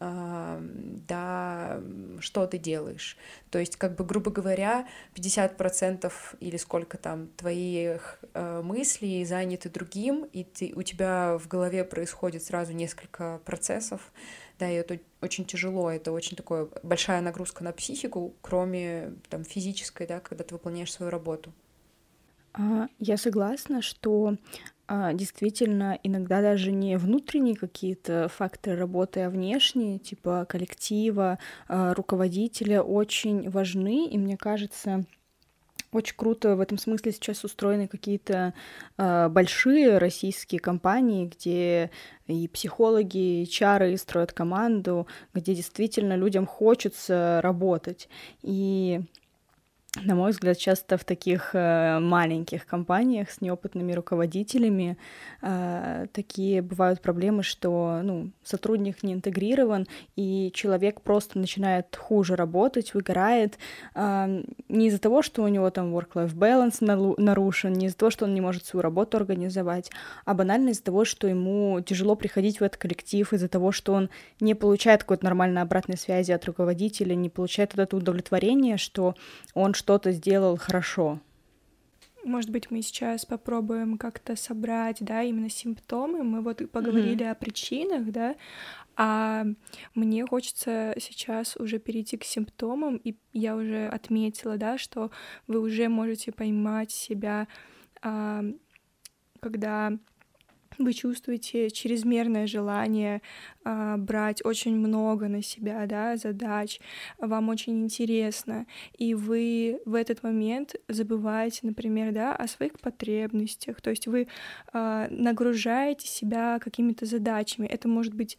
да, 0.00 1.80
что 2.20 2.46
ты 2.46 2.58
делаешь. 2.58 3.16
То 3.50 3.58
есть, 3.58 3.76
как 3.76 3.96
бы, 3.96 4.04
грубо 4.04 4.30
говоря, 4.30 4.86
50% 5.16 6.12
или 6.38 6.56
сколько 6.56 6.96
там 6.98 7.28
твоих 7.36 8.20
э, 8.32 8.62
мыслей 8.62 9.24
заняты 9.24 9.68
другим, 9.68 10.24
и 10.32 10.44
ты, 10.44 10.72
у 10.76 10.82
тебя 10.82 11.36
в 11.36 11.48
голове 11.48 11.82
происходит 11.82 12.44
сразу 12.44 12.74
несколько 12.74 13.40
процессов, 13.44 14.12
да, 14.58 14.70
и 14.70 14.74
это 14.74 14.98
очень 15.20 15.44
тяжело, 15.44 15.90
это 15.90 16.12
очень 16.12 16.36
такое 16.36 16.68
большая 16.82 17.20
нагрузка 17.20 17.64
на 17.64 17.72
психику, 17.72 18.34
кроме 18.40 19.14
там 19.28 19.44
физической, 19.44 20.06
да, 20.06 20.20
когда 20.20 20.44
ты 20.44 20.54
выполняешь 20.54 20.92
свою 20.92 21.10
работу. 21.10 21.52
А, 22.54 22.88
я 22.98 23.16
согласна, 23.16 23.82
что 23.82 24.36
а, 24.86 25.12
действительно 25.12 25.98
иногда 26.02 26.40
даже 26.40 26.72
не 26.72 26.96
внутренние 26.96 27.54
какие-то 27.54 28.28
факторы 28.28 28.76
работы, 28.76 29.20
а 29.20 29.30
внешние, 29.30 29.98
типа 29.98 30.46
коллектива, 30.48 31.38
а, 31.68 31.94
руководителя, 31.94 32.82
очень 32.82 33.50
важны. 33.50 34.08
И 34.08 34.18
мне 34.18 34.36
кажется, 34.36 35.04
очень 35.92 36.16
круто 36.16 36.56
в 36.56 36.60
этом 36.60 36.78
смысле 36.78 37.12
сейчас 37.12 37.44
устроены 37.44 37.88
какие-то 37.88 38.54
э, 38.96 39.28
большие 39.28 39.98
российские 39.98 40.60
компании, 40.60 41.26
где 41.26 41.90
и 42.26 42.46
психологи, 42.48 43.42
и 43.42 43.48
чары 43.48 43.96
строят 43.96 44.32
команду, 44.32 45.06
где 45.32 45.54
действительно 45.54 46.16
людям 46.16 46.46
хочется 46.46 47.40
работать. 47.42 48.08
И 48.42 49.00
на 50.04 50.14
мой 50.14 50.30
взгляд, 50.30 50.58
часто 50.58 50.96
в 50.96 51.04
таких 51.04 51.50
э, 51.54 51.98
маленьких 52.00 52.66
компаниях 52.66 53.30
с 53.30 53.40
неопытными 53.40 53.92
руководителями 53.92 54.96
э, 55.42 56.06
такие 56.12 56.62
бывают 56.62 57.00
проблемы, 57.00 57.42
что 57.42 58.00
ну, 58.02 58.30
сотрудник 58.44 59.02
не 59.02 59.14
интегрирован, 59.14 59.86
и 60.16 60.50
человек 60.54 61.00
просто 61.00 61.38
начинает 61.38 61.96
хуже 61.96 62.36
работать, 62.36 62.94
выгорает 62.94 63.58
э, 63.94 64.42
не 64.68 64.88
из-за 64.88 64.98
того, 64.98 65.22
что 65.22 65.42
у 65.42 65.48
него 65.48 65.70
там 65.70 65.94
work-life 65.94 66.34
balance 66.34 67.16
нарушен, 67.18 67.72
не 67.72 67.86
из-за 67.86 67.96
того, 67.96 68.10
что 68.10 68.24
он 68.24 68.34
не 68.34 68.40
может 68.40 68.64
свою 68.64 68.82
работу 68.82 69.16
организовать, 69.16 69.90
а 70.24 70.34
банально 70.34 70.70
из-за 70.70 70.82
того, 70.82 71.04
что 71.04 71.26
ему 71.26 71.80
тяжело 71.80 72.14
приходить 72.14 72.60
в 72.60 72.62
этот 72.62 72.78
коллектив, 72.78 73.32
из-за 73.32 73.48
того, 73.48 73.72
что 73.72 73.92
он 73.92 74.10
не 74.40 74.54
получает 74.54 75.02
какой-то 75.02 75.24
нормальной 75.24 75.62
обратной 75.62 75.96
связи 75.96 76.32
от 76.32 76.44
руководителя, 76.44 77.14
не 77.14 77.28
получает 77.28 77.74
вот 77.74 77.82
это 77.82 77.96
удовлетворение, 77.96 78.76
что 78.76 79.14
он 79.54 79.74
что-то 79.88 80.12
сделал 80.12 80.58
хорошо. 80.58 81.18
Может 82.22 82.50
быть, 82.50 82.70
мы 82.70 82.82
сейчас 82.82 83.24
попробуем 83.24 83.96
как-то 83.96 84.36
собрать, 84.36 84.98
да, 85.00 85.22
именно 85.22 85.48
симптомы. 85.48 86.24
Мы 86.24 86.42
вот 86.42 86.70
поговорили 86.70 87.24
mm-hmm. 87.24 87.30
о 87.30 87.34
причинах, 87.34 88.10
да, 88.10 88.36
а 88.96 89.46
мне 89.94 90.26
хочется 90.26 90.94
сейчас 91.00 91.56
уже 91.56 91.78
перейти 91.78 92.18
к 92.18 92.24
симптомам, 92.24 92.96
и 92.96 93.16
я 93.32 93.56
уже 93.56 93.88
отметила, 93.88 94.58
да, 94.58 94.76
что 94.76 95.10
вы 95.46 95.58
уже 95.58 95.88
можете 95.88 96.32
поймать 96.32 96.90
себя, 96.90 97.48
а, 98.02 98.44
когда 99.40 99.92
вы 100.78 100.92
чувствуете 100.92 101.70
чрезмерное 101.70 102.46
желание 102.46 103.22
брать 103.98 104.44
очень 104.44 104.76
много 104.76 105.28
на 105.28 105.42
себя, 105.42 105.86
да, 105.86 106.16
задач, 106.16 106.80
вам 107.18 107.48
очень 107.48 107.84
интересно, 107.84 108.66
и 108.96 109.14
вы 109.14 109.80
в 109.84 109.94
этот 109.94 110.22
момент 110.22 110.76
забываете, 110.88 111.60
например, 111.62 112.12
да, 112.12 112.34
о 112.34 112.46
своих 112.46 112.78
потребностях, 112.80 113.80
то 113.80 113.90
есть 113.90 114.06
вы 114.06 114.28
а, 114.72 115.08
нагружаете 115.10 116.06
себя 116.06 116.58
какими-то 116.60 117.06
задачами. 117.06 117.66
Это 117.66 117.88
может 117.88 118.14
быть 118.14 118.38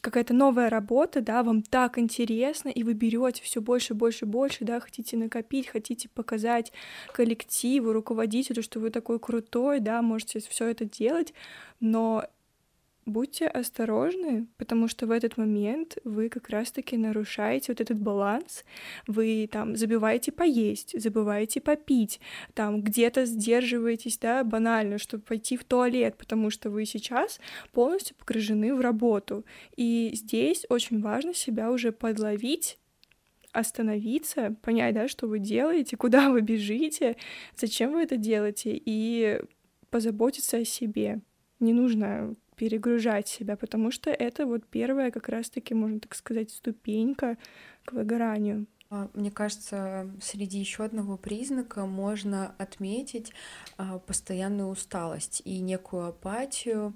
какая-то 0.00 0.34
новая 0.34 0.68
работа, 0.68 1.20
да, 1.20 1.44
вам 1.44 1.62
так 1.62 1.96
интересно, 1.96 2.68
и 2.68 2.82
вы 2.82 2.94
берете 2.94 3.42
все 3.44 3.60
больше, 3.60 3.94
больше, 3.94 4.26
больше, 4.26 4.64
да, 4.64 4.80
хотите 4.80 5.16
накопить, 5.16 5.68
хотите 5.68 6.08
показать 6.08 6.72
коллективу, 7.12 7.92
руководителю, 7.92 8.62
что 8.62 8.80
вы 8.80 8.90
такой 8.90 9.20
крутой, 9.20 9.78
да, 9.78 10.02
можете 10.02 10.40
все 10.40 10.66
это 10.66 10.84
делать, 10.84 11.32
но 11.78 12.24
будьте 13.04 13.46
осторожны, 13.46 14.46
потому 14.56 14.88
что 14.88 15.06
в 15.06 15.10
этот 15.10 15.36
момент 15.36 15.98
вы 16.04 16.28
как 16.28 16.48
раз-таки 16.48 16.96
нарушаете 16.96 17.72
вот 17.72 17.80
этот 17.80 17.98
баланс, 17.98 18.64
вы 19.06 19.48
там 19.50 19.76
забываете 19.76 20.32
поесть, 20.32 21.00
забываете 21.00 21.60
попить, 21.60 22.20
там 22.54 22.82
где-то 22.82 23.24
сдерживаетесь, 23.24 24.18
да, 24.18 24.44
банально, 24.44 24.98
чтобы 24.98 25.24
пойти 25.24 25.56
в 25.56 25.64
туалет, 25.64 26.16
потому 26.16 26.50
что 26.50 26.70
вы 26.70 26.84
сейчас 26.84 27.40
полностью 27.72 28.16
погружены 28.16 28.74
в 28.74 28.80
работу. 28.80 29.44
И 29.76 30.12
здесь 30.14 30.64
очень 30.68 31.00
важно 31.00 31.34
себя 31.34 31.70
уже 31.70 31.92
подловить 31.92 32.78
остановиться, 33.52 34.56
понять, 34.62 34.94
да, 34.94 35.08
что 35.08 35.26
вы 35.26 35.38
делаете, 35.38 35.96
куда 35.96 36.30
вы 36.30 36.40
бежите, 36.40 37.16
зачем 37.54 37.92
вы 37.92 38.02
это 38.02 38.16
делаете, 38.16 38.72
и 38.74 39.40
позаботиться 39.90 40.58
о 40.58 40.64
себе. 40.64 41.20
Не 41.60 41.74
нужно 41.74 42.34
перегружать 42.62 43.26
себя, 43.26 43.56
потому 43.56 43.90
что 43.90 44.10
это 44.10 44.46
вот 44.46 44.64
первая 44.64 45.10
как 45.10 45.28
раз-таки, 45.28 45.74
можно 45.74 45.98
так 45.98 46.14
сказать, 46.14 46.52
ступенька 46.52 47.36
к 47.84 47.92
выгоранию. 47.92 48.66
А, 48.88 49.08
мне 49.14 49.32
кажется, 49.32 50.08
среди 50.22 50.60
еще 50.60 50.84
одного 50.84 51.16
признака 51.16 51.86
можно 51.86 52.54
отметить 52.58 53.32
а, 53.78 53.98
постоянную 53.98 54.68
усталость 54.68 55.42
и 55.44 55.58
некую 55.58 56.06
апатию, 56.06 56.94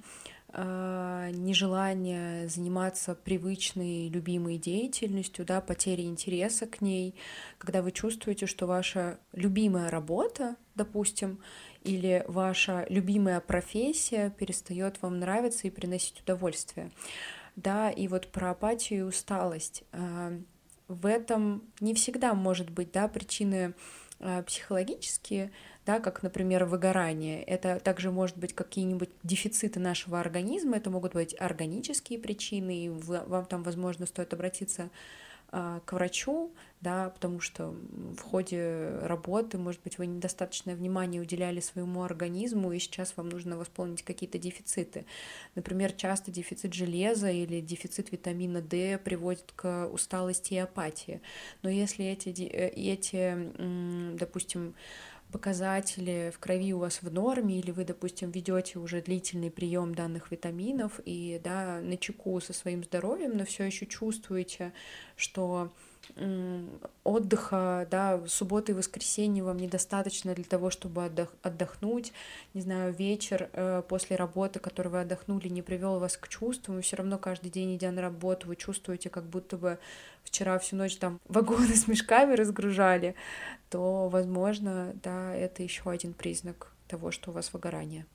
а, 0.51 1.31
нежелание 1.33 2.47
заниматься 2.49 3.17
привычной, 3.17 4.09
любимой 4.09 4.59
деятельностью, 4.59 5.45
да, 5.45 5.61
потери 5.61 6.03
интереса 6.03 6.67
к 6.67 6.81
ней, 6.81 7.17
когда 7.59 7.83
вы 7.83 7.91
чувствуете, 7.91 8.47
что 8.47 8.69
ваша 8.69 9.19
любимая 9.33 9.91
работа, 9.91 10.55
допустим, 10.77 11.41
или 11.87 12.25
ваша 12.27 12.85
любимая 12.89 13.41
профессия 13.41 14.31
перестает 14.31 15.01
вам 15.03 15.21
нравиться 15.21 15.67
и 15.67 15.71
приносить 15.71 16.21
удовольствие. 16.21 16.91
Да, 17.55 17.91
и 17.91 18.09
вот 18.09 18.29
про 18.29 18.51
апатию 18.51 18.99
и 18.99 19.03
усталость. 19.03 19.85
А, 19.93 20.33
в 20.89 21.07
этом 21.07 21.63
не 21.81 21.95
всегда 21.95 22.35
может 22.35 22.71
быть 22.71 22.93
да, 22.93 23.09
причины 23.09 23.75
а, 24.19 24.43
психологические, 24.43 25.53
да, 25.87 26.01
как, 26.01 26.23
например, 26.23 26.65
выгорание. 26.65 27.43
Это 27.43 27.79
также 27.81 28.11
может 28.11 28.37
быть 28.37 28.55
какие-нибудь 28.55 29.11
дефициты 29.23 29.79
нашего 29.79 30.21
организма, 30.21 30.77
это 30.77 30.91
могут 30.91 31.15
быть 31.15 31.35
органические 31.39 32.19
причины, 32.19 32.87
и 32.87 32.89
вам 32.89 33.47
там, 33.47 33.63
возможно, 33.63 34.07
стоит 34.07 34.33
обратиться 34.35 34.91
к 35.51 35.93
врачу, 35.93 36.53
да, 36.81 37.11
потому 37.11 37.41
что 37.41 37.75
в 38.17 38.21
ходе 38.21 38.99
работы, 39.03 39.59
может 39.59 39.83
быть, 39.83 39.99
вы 39.99 40.07
недостаточное 40.07 40.77
внимание 40.77 41.23
уделяли 41.23 41.61
своему 41.61 42.03
организму, 42.03 42.73
и 42.73 42.79
сейчас 42.79 43.15
вам 43.17 43.29
нужно 43.29 43.57
восполнить 43.57 44.03
какие-то 44.03 44.39
дефициты. 44.39 45.07
Например, 45.55 45.93
часто 45.93 46.31
дефицит 46.31 46.75
железа 46.75 47.31
или 47.31 47.61
дефицит 47.61 48.13
витамина 48.13 48.61
D 48.61 48.99
приводит 48.99 49.53
к 49.57 49.87
усталости 49.87 50.55
и 50.55 50.59
апатии. 50.59 51.21
Но 51.63 51.71
если 51.71 52.05
эти, 52.05 52.31
э, 52.43 52.69
эти 52.69 54.17
допустим, 54.17 54.75
показатели 55.33 56.33
в 56.35 56.39
крови 56.39 56.73
у 56.73 56.79
вас 56.79 57.03
в 57.03 57.13
норме, 57.13 57.59
или 57.59 57.71
вы, 57.71 57.85
допустим, 57.85 58.31
ведете 58.31 58.79
уже 58.79 59.01
длительный 59.03 59.51
прием 59.51 59.95
данных 59.95 60.31
витаминов 60.31 61.01
и 61.05 61.41
да, 61.43 61.81
на 61.81 61.97
чеку 61.97 62.41
со 62.41 62.53
своим 62.53 62.85
здоровьем, 62.85 63.37
но 63.37 63.45
все 63.45 63.65
еще 63.65 63.87
чувствуете, 63.87 64.73
что 65.17 65.73
отдыха, 67.05 67.87
да, 67.91 68.21
субботы 68.27 68.73
и 68.73 68.75
воскресенье 68.75 69.43
вам 69.45 69.59
недостаточно 69.59 70.35
для 70.35 70.45
того, 70.45 70.71
чтобы 70.71 71.05
отдох 71.05 71.29
отдохнуть, 71.43 72.13
не 72.55 72.61
знаю, 72.61 72.95
вечер 72.95 73.49
э, 73.53 73.83
после 73.89 74.17
работы, 74.17 74.59
который 74.59 74.89
вы 74.89 75.01
отдохнули, 75.01 75.49
не 75.49 75.63
привел 75.63 75.99
вас 75.99 76.17
к 76.17 76.29
чувствам, 76.29 76.79
и 76.79 76.83
все 76.83 76.97
равно 76.97 77.19
каждый 77.19 77.51
день, 77.51 77.77
идя 77.77 77.91
на 77.91 78.03
работу, 78.03 78.49
вы 78.49 78.57
чувствуете, 78.57 79.11
как 79.11 79.25
будто 79.25 79.57
бы 79.57 79.79
вчера 80.25 80.59
всю 80.59 80.77
ночь 80.77 80.97
там 80.97 81.21
вагоны 81.29 81.75
с 81.75 81.87
мешками 81.89 82.35
разгружали, 82.35 83.15
то, 83.71 84.09
возможно, 84.09 84.93
да, 85.03 85.35
это 85.35 85.63
еще 85.63 85.91
один 85.91 86.13
признак 86.13 86.73
того, 86.89 87.11
что 87.11 87.31
у 87.31 87.35
вас 87.35 87.53
выгорание. 87.53 88.07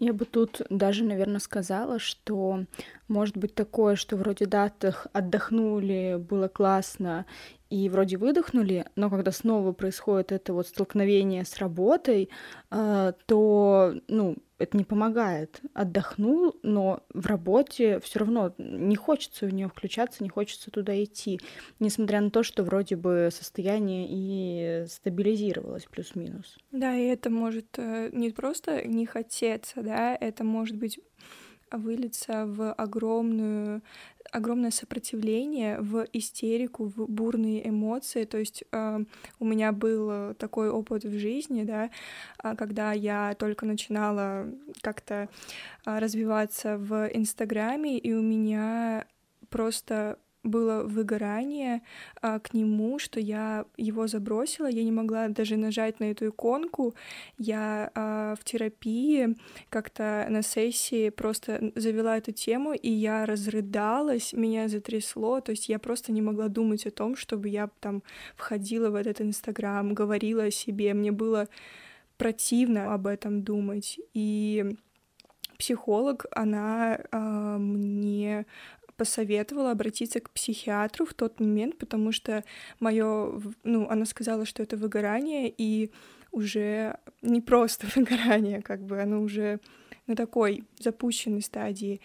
Я 0.00 0.12
бы 0.12 0.24
тут 0.26 0.62
даже, 0.70 1.02
наверное, 1.02 1.40
сказала, 1.40 1.98
что 1.98 2.64
может 3.08 3.36
быть 3.36 3.54
такое, 3.54 3.96
что 3.96 4.16
вроде 4.16 4.46
датах 4.46 5.08
отдохнули, 5.12 6.16
было 6.18 6.46
классно, 6.46 7.26
и 7.70 7.88
вроде 7.88 8.16
выдохнули, 8.16 8.86
но 8.96 9.10
когда 9.10 9.30
снова 9.30 9.72
происходит 9.72 10.32
это 10.32 10.52
вот 10.52 10.68
столкновение 10.68 11.44
с 11.44 11.58
работой, 11.58 12.30
э, 12.70 13.12
то, 13.26 13.94
ну, 14.08 14.36
это 14.58 14.76
не 14.76 14.84
помогает. 14.84 15.60
Отдохнул, 15.74 16.56
но 16.62 17.04
в 17.12 17.26
работе 17.26 18.00
все 18.00 18.20
равно 18.20 18.54
не 18.58 18.96
хочется 18.96 19.46
в 19.46 19.52
нее 19.54 19.68
включаться, 19.68 20.22
не 20.22 20.28
хочется 20.28 20.70
туда 20.70 21.02
идти, 21.02 21.40
несмотря 21.78 22.20
на 22.20 22.30
то, 22.30 22.42
что 22.42 22.64
вроде 22.64 22.96
бы 22.96 23.28
состояние 23.32 24.06
и 24.08 24.86
стабилизировалось 24.88 25.84
плюс-минус. 25.84 26.56
Да, 26.72 26.96
и 26.96 27.04
это 27.04 27.30
может 27.30 27.78
э, 27.78 28.10
не 28.12 28.30
просто 28.30 28.86
не 28.86 29.06
хотеться, 29.06 29.82
да, 29.82 30.16
это 30.18 30.42
может 30.42 30.76
быть 30.76 30.98
выльется 31.72 32.46
в 32.46 32.72
огромную 32.72 33.82
огромное 34.30 34.70
сопротивление, 34.70 35.80
в 35.80 36.06
истерику, 36.12 36.88
в 36.88 37.08
бурные 37.08 37.66
эмоции. 37.66 38.24
То 38.24 38.36
есть 38.36 38.62
э, 38.70 39.00
у 39.38 39.44
меня 39.44 39.72
был 39.72 40.34
такой 40.34 40.68
опыт 40.68 41.04
в 41.04 41.18
жизни, 41.18 41.64
да, 41.64 41.88
а, 42.36 42.54
когда 42.54 42.92
я 42.92 43.34
только 43.38 43.64
начинала 43.64 44.46
как-то 44.82 45.30
э, 45.86 45.98
развиваться 45.98 46.76
в 46.76 47.08
Инстаграме, 47.14 47.96
и 47.98 48.12
у 48.12 48.20
меня 48.20 49.06
просто 49.48 50.18
было 50.42 50.82
выгорание 50.84 51.82
а, 52.20 52.38
к 52.38 52.54
нему, 52.54 52.98
что 52.98 53.20
я 53.20 53.66
его 53.76 54.06
забросила, 54.06 54.66
я 54.66 54.84
не 54.84 54.92
могла 54.92 55.28
даже 55.28 55.56
нажать 55.56 56.00
на 56.00 56.10
эту 56.10 56.28
иконку. 56.28 56.94
Я 57.36 57.90
а, 57.94 58.34
в 58.40 58.44
терапии 58.44 59.36
как-то 59.68 60.26
на 60.30 60.42
сессии 60.42 61.10
просто 61.10 61.72
завела 61.74 62.16
эту 62.16 62.32
тему, 62.32 62.72
и 62.72 62.90
я 62.90 63.26
разрыдалась, 63.26 64.32
меня 64.32 64.68
затрясло, 64.68 65.40
то 65.40 65.50
есть 65.50 65.68
я 65.68 65.78
просто 65.78 66.12
не 66.12 66.22
могла 66.22 66.48
думать 66.48 66.86
о 66.86 66.90
том, 66.90 67.16
чтобы 67.16 67.48
я 67.48 67.70
там 67.80 68.02
входила 68.36 68.90
в 68.90 68.94
этот 68.94 69.20
Инстаграм, 69.20 69.94
говорила 69.94 70.44
о 70.44 70.50
себе, 70.50 70.94
мне 70.94 71.12
было 71.12 71.48
противно 72.16 72.94
об 72.94 73.06
этом 73.06 73.42
думать, 73.42 73.98
и 74.14 74.76
психолог, 75.58 76.26
она 76.30 76.98
э, 77.10 77.56
мне 77.58 78.46
посоветовала 78.98 79.70
обратиться 79.70 80.20
к 80.20 80.30
психиатру 80.30 81.06
в 81.06 81.14
тот 81.14 81.40
момент, 81.40 81.78
потому 81.78 82.12
что 82.12 82.44
мое, 82.80 83.40
ну, 83.64 83.88
она 83.88 84.04
сказала, 84.04 84.44
что 84.44 84.62
это 84.62 84.76
выгорание, 84.76 85.54
и 85.56 85.90
уже 86.32 86.98
не 87.22 87.40
просто 87.40 87.86
выгорание, 87.96 88.60
как 88.60 88.82
бы 88.82 89.00
оно 89.00 89.22
уже 89.22 89.60
на 90.06 90.16
такой 90.16 90.64
запущенной 90.78 91.42
стадии. 91.42 92.00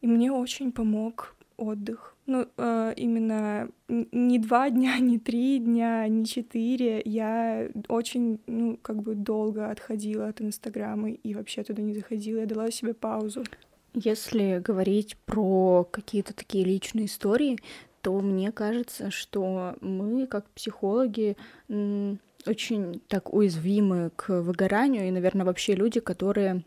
И 0.00 0.06
мне 0.06 0.32
очень 0.32 0.72
помог 0.72 1.34
отдых. 1.56 2.16
Ну, 2.26 2.46
э, 2.56 2.94
именно 2.96 3.68
не 3.88 4.38
два 4.38 4.70
дня, 4.70 4.98
не 5.00 5.18
три 5.18 5.58
дня, 5.58 6.06
не 6.08 6.24
четыре. 6.24 7.02
Я 7.04 7.68
очень, 7.88 8.40
ну, 8.46 8.76
как 8.80 9.02
бы 9.02 9.14
долго 9.14 9.70
отходила 9.70 10.28
от 10.28 10.40
Инстаграма 10.40 11.10
и 11.10 11.34
вообще 11.34 11.64
туда 11.64 11.82
не 11.82 11.94
заходила. 11.94 12.40
Я 12.40 12.46
дала 12.46 12.70
себе 12.70 12.94
паузу. 12.94 13.44
Если 13.94 14.58
говорить 14.58 15.16
про 15.26 15.84
какие-то 15.90 16.34
такие 16.34 16.64
личные 16.64 17.06
истории, 17.06 17.58
то 18.00 18.18
мне 18.20 18.50
кажется, 18.50 19.10
что 19.10 19.76
мы, 19.80 20.26
как 20.26 20.48
психологи, 20.50 21.36
очень 21.68 23.00
так 23.08 23.32
уязвимы 23.32 24.10
к 24.16 24.40
выгоранию, 24.40 25.06
и, 25.06 25.10
наверное, 25.10 25.46
вообще 25.46 25.74
люди, 25.74 26.00
которые 26.00 26.64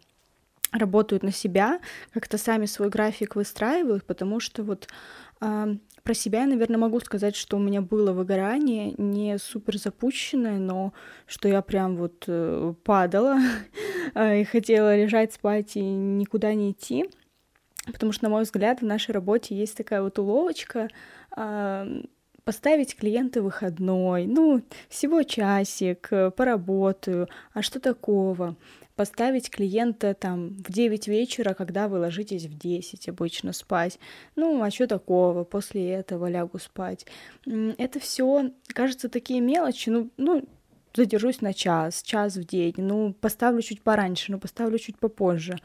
работают 0.72 1.24
на 1.24 1.32
себя, 1.32 1.80
как-то 2.14 2.38
сами 2.38 2.66
свой 2.66 2.90
график 2.90 3.36
выстраивают, 3.36 4.06
потому 4.06 4.40
что 4.40 4.64
вот 4.64 4.88
про 6.06 6.14
себя 6.14 6.42
я, 6.42 6.48
наверное, 6.48 6.78
могу 6.78 7.00
сказать, 7.00 7.36
что 7.36 7.58
у 7.58 7.60
меня 7.60 7.82
было 7.82 8.14
выгорание, 8.14 8.94
не 9.00 9.40
супер 9.40 9.80
запущенное, 9.80 10.60
но 10.60 10.94
что 11.26 11.48
я 11.48 11.64
прям 11.64 11.96
вот 11.96 12.26
э, 12.28 12.74
падала 12.84 13.40
э, 14.14 14.42
и 14.42 14.44
хотела 14.44 14.96
лежать, 14.96 15.34
спать 15.34 15.76
и 15.76 15.82
никуда 15.82 16.54
не 16.54 16.72
идти. 16.72 17.10
Потому 17.92 18.12
что, 18.12 18.26
на 18.26 18.30
мой 18.30 18.44
взгляд, 18.44 18.82
в 18.82 18.86
нашей 18.86 19.12
работе 19.12 19.56
есть 19.56 19.76
такая 19.76 20.04
вот 20.04 20.20
уловочка 20.20 20.90
э, 21.36 22.02
поставить 22.44 22.96
клиента 22.96 23.42
выходной, 23.42 24.28
ну, 24.28 24.62
всего 24.90 25.24
часик, 25.24 26.08
поработаю, 26.38 27.28
а 27.52 27.64
что 27.64 27.80
такого? 27.80 28.56
Поставить 28.96 29.50
клиента 29.50 30.14
там 30.14 30.56
в 30.58 30.72
9 30.72 31.08
вечера, 31.08 31.54
когда 31.54 31.88
вы 31.88 32.00
ложитесь 32.00 32.46
в 32.46 32.58
10 32.58 33.10
обычно 33.10 33.54
спать. 33.54 34.00
Ну, 34.36 34.62
а 34.64 34.72
что 34.72 34.88
такого? 34.88 35.44
После 35.44 35.90
этого 35.92 36.30
лягу 36.30 36.60
спать. 36.60 37.06
Это 37.46 38.00
все 38.00 38.52
кажется 38.68 39.10
такие 39.10 39.42
мелочи, 39.42 39.90
ну, 39.90 40.10
ну, 40.18 40.48
задержусь 40.94 41.42
на 41.42 41.54
час, 41.54 42.02
час 42.02 42.36
в 42.36 42.46
день, 42.46 42.76
ну, 42.78 43.14
поставлю 43.14 43.62
чуть 43.62 43.82
пораньше, 43.82 44.32
ну, 44.32 44.40
поставлю 44.40 44.78
чуть 44.80 44.98
попозже 44.98 45.60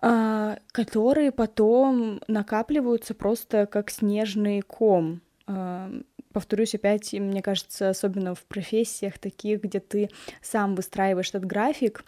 а, 0.00 0.58
которые 0.72 1.32
потом 1.32 2.20
накапливаются 2.28 3.14
просто 3.14 3.66
как 3.66 3.90
снежный 3.90 4.60
ком. 4.60 5.22
А, 5.46 5.90
повторюсь 6.32 6.74
опять, 6.74 7.12
мне 7.14 7.42
кажется, 7.42 7.88
особенно 7.88 8.34
в 8.34 8.44
профессиях 8.44 9.18
таких, 9.18 9.62
где 9.62 9.80
ты 9.80 10.10
сам 10.42 10.74
выстраиваешь 10.74 11.30
этот 11.30 11.46
график, 11.46 12.04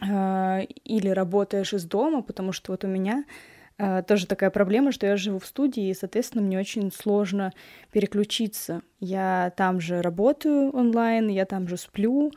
или 0.00 1.08
работаешь 1.08 1.72
из 1.72 1.84
дома, 1.84 2.22
потому 2.22 2.52
что 2.52 2.72
вот 2.72 2.84
у 2.84 2.86
меня 2.86 3.24
а, 3.78 4.02
тоже 4.02 4.26
такая 4.26 4.50
проблема, 4.50 4.92
что 4.92 5.06
я 5.06 5.16
живу 5.16 5.38
в 5.38 5.46
студии, 5.46 5.88
и, 5.88 5.94
соответственно, 5.94 6.42
мне 6.42 6.58
очень 6.58 6.90
сложно 6.92 7.52
переключиться. 7.92 8.82
Я 9.00 9.52
там 9.56 9.80
же 9.80 10.02
работаю 10.02 10.70
онлайн, 10.70 11.28
я 11.28 11.44
там 11.44 11.68
же 11.68 11.76
сплю, 11.76 12.32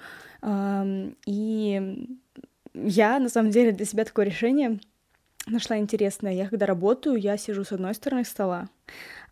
и 1.25 2.07
я, 2.73 3.19
на 3.19 3.29
самом 3.29 3.51
деле, 3.51 3.71
для 3.71 3.85
себя 3.85 4.05
такое 4.05 4.25
решение 4.25 4.79
нашла 5.47 5.77
интересное. 5.77 6.33
Я 6.33 6.47
когда 6.47 6.65
работаю, 6.65 7.15
я 7.15 7.37
сижу 7.37 7.63
с 7.63 7.71
одной 7.71 7.93
стороны 7.93 8.23
стола, 8.23 8.69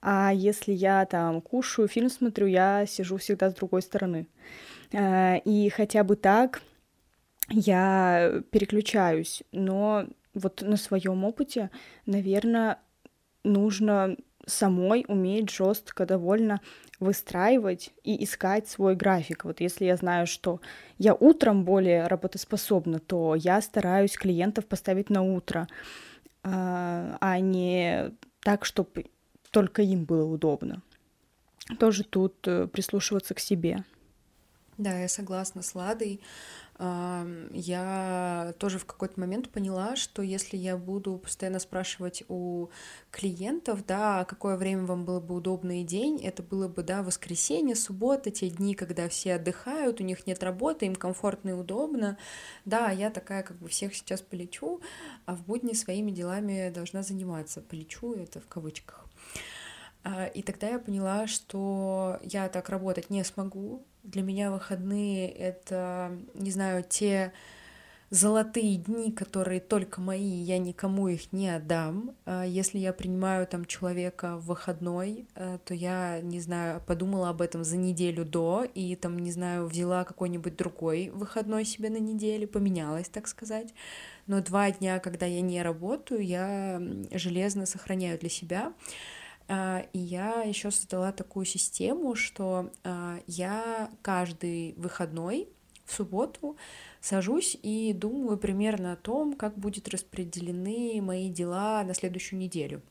а 0.01 0.31
если 0.33 0.71
я 0.71 1.05
там 1.05 1.41
кушаю, 1.41 1.87
фильм 1.87 2.09
смотрю, 2.09 2.47
я 2.47 2.85
сижу 2.85 3.17
всегда 3.17 3.49
с 3.49 3.53
другой 3.53 3.81
стороны. 3.81 4.27
А, 4.93 5.35
и 5.35 5.69
хотя 5.69 6.03
бы 6.03 6.15
так 6.15 6.61
я 7.49 8.41
переключаюсь, 8.51 9.43
но 9.51 10.05
вот 10.33 10.61
на 10.61 10.77
своем 10.77 11.23
опыте, 11.23 11.69
наверное, 12.05 12.79
нужно 13.43 14.17
самой 14.45 15.05
уметь 15.07 15.49
жестко 15.49 16.05
довольно 16.05 16.61
выстраивать 16.99 17.91
и 18.03 18.23
искать 18.23 18.67
свой 18.67 18.95
график. 18.95 19.45
Вот 19.45 19.61
если 19.61 19.85
я 19.85 19.97
знаю, 19.97 20.25
что 20.25 20.61
я 20.97 21.13
утром 21.13 21.63
более 21.63 22.07
работоспособна, 22.07 22.99
то 22.99 23.35
я 23.35 23.61
стараюсь 23.61 24.17
клиентов 24.17 24.65
поставить 24.65 25.09
на 25.09 25.21
утро, 25.21 25.67
а, 26.43 27.17
а 27.19 27.39
не 27.39 28.11
так, 28.41 28.65
чтобы 28.65 29.05
только 29.51 29.81
им 29.81 30.05
было 30.05 30.25
удобно. 30.25 30.81
Тоже 31.79 32.03
тут 32.03 32.35
э, 32.47 32.67
прислушиваться 32.67 33.33
к 33.33 33.39
себе. 33.39 33.83
Да, 34.77 34.99
я 34.99 35.07
согласна 35.07 35.63
с 35.63 35.73
Ладой. 35.73 36.21
Я 36.79 38.53
тоже 38.59 38.77
в 38.77 38.85
какой-то 38.85 39.19
момент 39.19 39.49
поняла, 39.49 39.95
что 39.95 40.21
если 40.21 40.57
я 40.57 40.77
буду 40.77 41.17
постоянно 41.17 41.57
спрашивать 41.57 42.23
у 42.27 42.67
клиентов, 43.09 43.83
да, 43.87 44.25
какое 44.25 44.57
время 44.57 44.85
вам 44.85 45.03
было 45.03 45.19
бы 45.19 45.33
удобно 45.33 45.81
и 45.81 45.83
день, 45.83 46.21
это 46.23 46.43
было 46.43 46.67
бы, 46.67 46.83
да, 46.83 47.01
воскресенье, 47.01 47.75
суббота, 47.75 48.29
те 48.29 48.49
дни, 48.49 48.75
когда 48.75 49.09
все 49.09 49.33
отдыхают, 49.35 50.01
у 50.01 50.03
них 50.03 50.27
нет 50.27 50.43
работы, 50.43 50.85
им 50.85 50.95
комфортно 50.95 51.49
и 51.49 51.53
удобно, 51.53 52.19
да, 52.65 52.91
я 52.91 53.09
такая 53.09 53.41
как 53.41 53.57
бы 53.57 53.69
всех 53.69 53.95
сейчас 53.95 54.21
полечу, 54.21 54.79
а 55.25 55.35
в 55.35 55.43
будни 55.45 55.73
своими 55.73 56.11
делами 56.11 56.69
должна 56.69 57.01
заниматься, 57.01 57.61
полечу 57.61 58.13
это 58.13 58.39
в 58.39 58.47
кавычках. 58.47 59.03
А, 60.03 60.25
и 60.25 60.41
тогда 60.41 60.69
я 60.69 60.79
поняла, 60.79 61.27
что 61.27 62.19
я 62.21 62.49
так 62.49 62.69
работать 62.69 63.09
не 63.09 63.23
смогу, 63.23 63.83
для 64.03 64.21
меня 64.21 64.51
выходные— 64.51 65.29
это, 65.31 66.17
не 66.33 66.51
знаю, 66.51 66.83
те 66.87 67.33
золотые 68.09 68.77
дни, 68.77 69.11
которые 69.11 69.59
только 69.59 69.99
мои, 69.99 70.23
я 70.23 70.59
никому 70.59 71.09
их 71.09 71.33
не 71.33 71.49
отдам. 71.49 72.15
А 72.25 72.43
если 72.43 72.77
я 72.77 72.93
принимаю 72.93 73.45
там 73.47 73.65
человека 73.65 74.37
в 74.37 74.45
выходной, 74.45 75.27
э, 75.35 75.57
то 75.65 75.73
я, 75.73 76.21
не 76.21 76.39
знаю, 76.39 76.81
подумала 76.87 77.29
об 77.29 77.41
этом 77.41 77.65
за 77.65 77.75
неделю 77.75 78.23
до 78.23 78.65
и 78.73 78.95
там, 78.95 79.19
не 79.19 79.31
знаю, 79.31 79.67
взяла 79.67 80.05
какой-нибудь 80.05 80.55
другой 80.55 81.09
выходной 81.09 81.65
себе 81.65 81.89
на 81.89 81.97
неделю, 81.97 82.47
поменялась, 82.47 83.09
так 83.09 83.27
сказать. 83.27 83.73
Но 84.25 84.41
два 84.41 84.71
дня, 84.71 84.99
когда 84.99 85.25
я 85.25 85.41
не 85.41 85.61
работаю, 85.61 86.25
я 86.25 86.81
железно 87.11 87.65
сохраняю 87.65 88.17
для 88.17 88.29
себя. 88.29 88.73
А, 89.47 89.85
и 89.93 89.99
я 89.99 90.41
еще 90.41 90.71
создала 90.71 91.11
такую 91.11 91.45
систему, 91.45 92.15
что 92.15 92.71
а, 92.83 93.19
я 93.27 93.89
каждый 94.01 94.73
выходной 94.77 95.47
в 95.85 95.93
субботу 95.93 96.57
сажусь 96.99 97.57
и 97.63 97.93
думаю 97.93 98.37
примерно 98.37 98.93
о 98.93 98.97
том, 98.97 99.33
как 99.33 99.57
будут 99.57 99.87
распределены 99.87 101.01
мои 101.01 101.29
дела 101.29 101.83
на 101.83 101.93
следующую 101.93 102.39
неделю. 102.39 102.81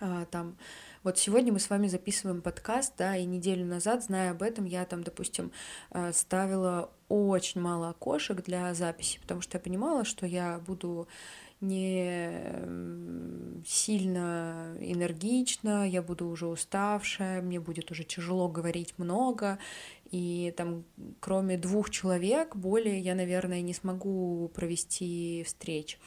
А, 0.00 0.24
там 0.26 0.56
вот 1.04 1.18
сегодня 1.18 1.52
мы 1.52 1.60
с 1.60 1.70
вами 1.70 1.86
записываем 1.86 2.42
подкаст, 2.42 2.94
да, 2.98 3.16
и 3.16 3.24
неделю 3.24 3.64
назад, 3.64 4.02
зная 4.02 4.32
об 4.32 4.42
этом, 4.42 4.64
я 4.64 4.84
там, 4.86 5.04
допустим, 5.04 5.52
ставила 6.12 6.90
очень 7.08 7.60
мало 7.60 7.90
окошек 7.90 8.42
для 8.42 8.74
записи, 8.74 9.20
потому 9.20 9.40
что 9.40 9.56
я 9.56 9.62
понимала, 9.62 10.04
что 10.04 10.26
я 10.26 10.58
буду 10.58 11.06
не 11.60 12.30
сильно 13.66 14.76
энергично, 14.80 15.88
я 15.88 16.02
буду 16.02 16.28
уже 16.28 16.46
уставшая, 16.46 17.42
мне 17.42 17.60
будет 17.60 17.90
уже 17.90 18.04
тяжело 18.04 18.48
говорить 18.48 18.94
много, 18.98 19.58
и 20.10 20.54
там 20.56 20.84
кроме 21.20 21.56
двух 21.56 21.90
человек 21.90 22.54
более 22.54 23.00
я, 23.00 23.14
наверное, 23.14 23.60
не 23.60 23.74
смогу 23.74 24.50
провести 24.54 25.44
встреч. 25.46 25.98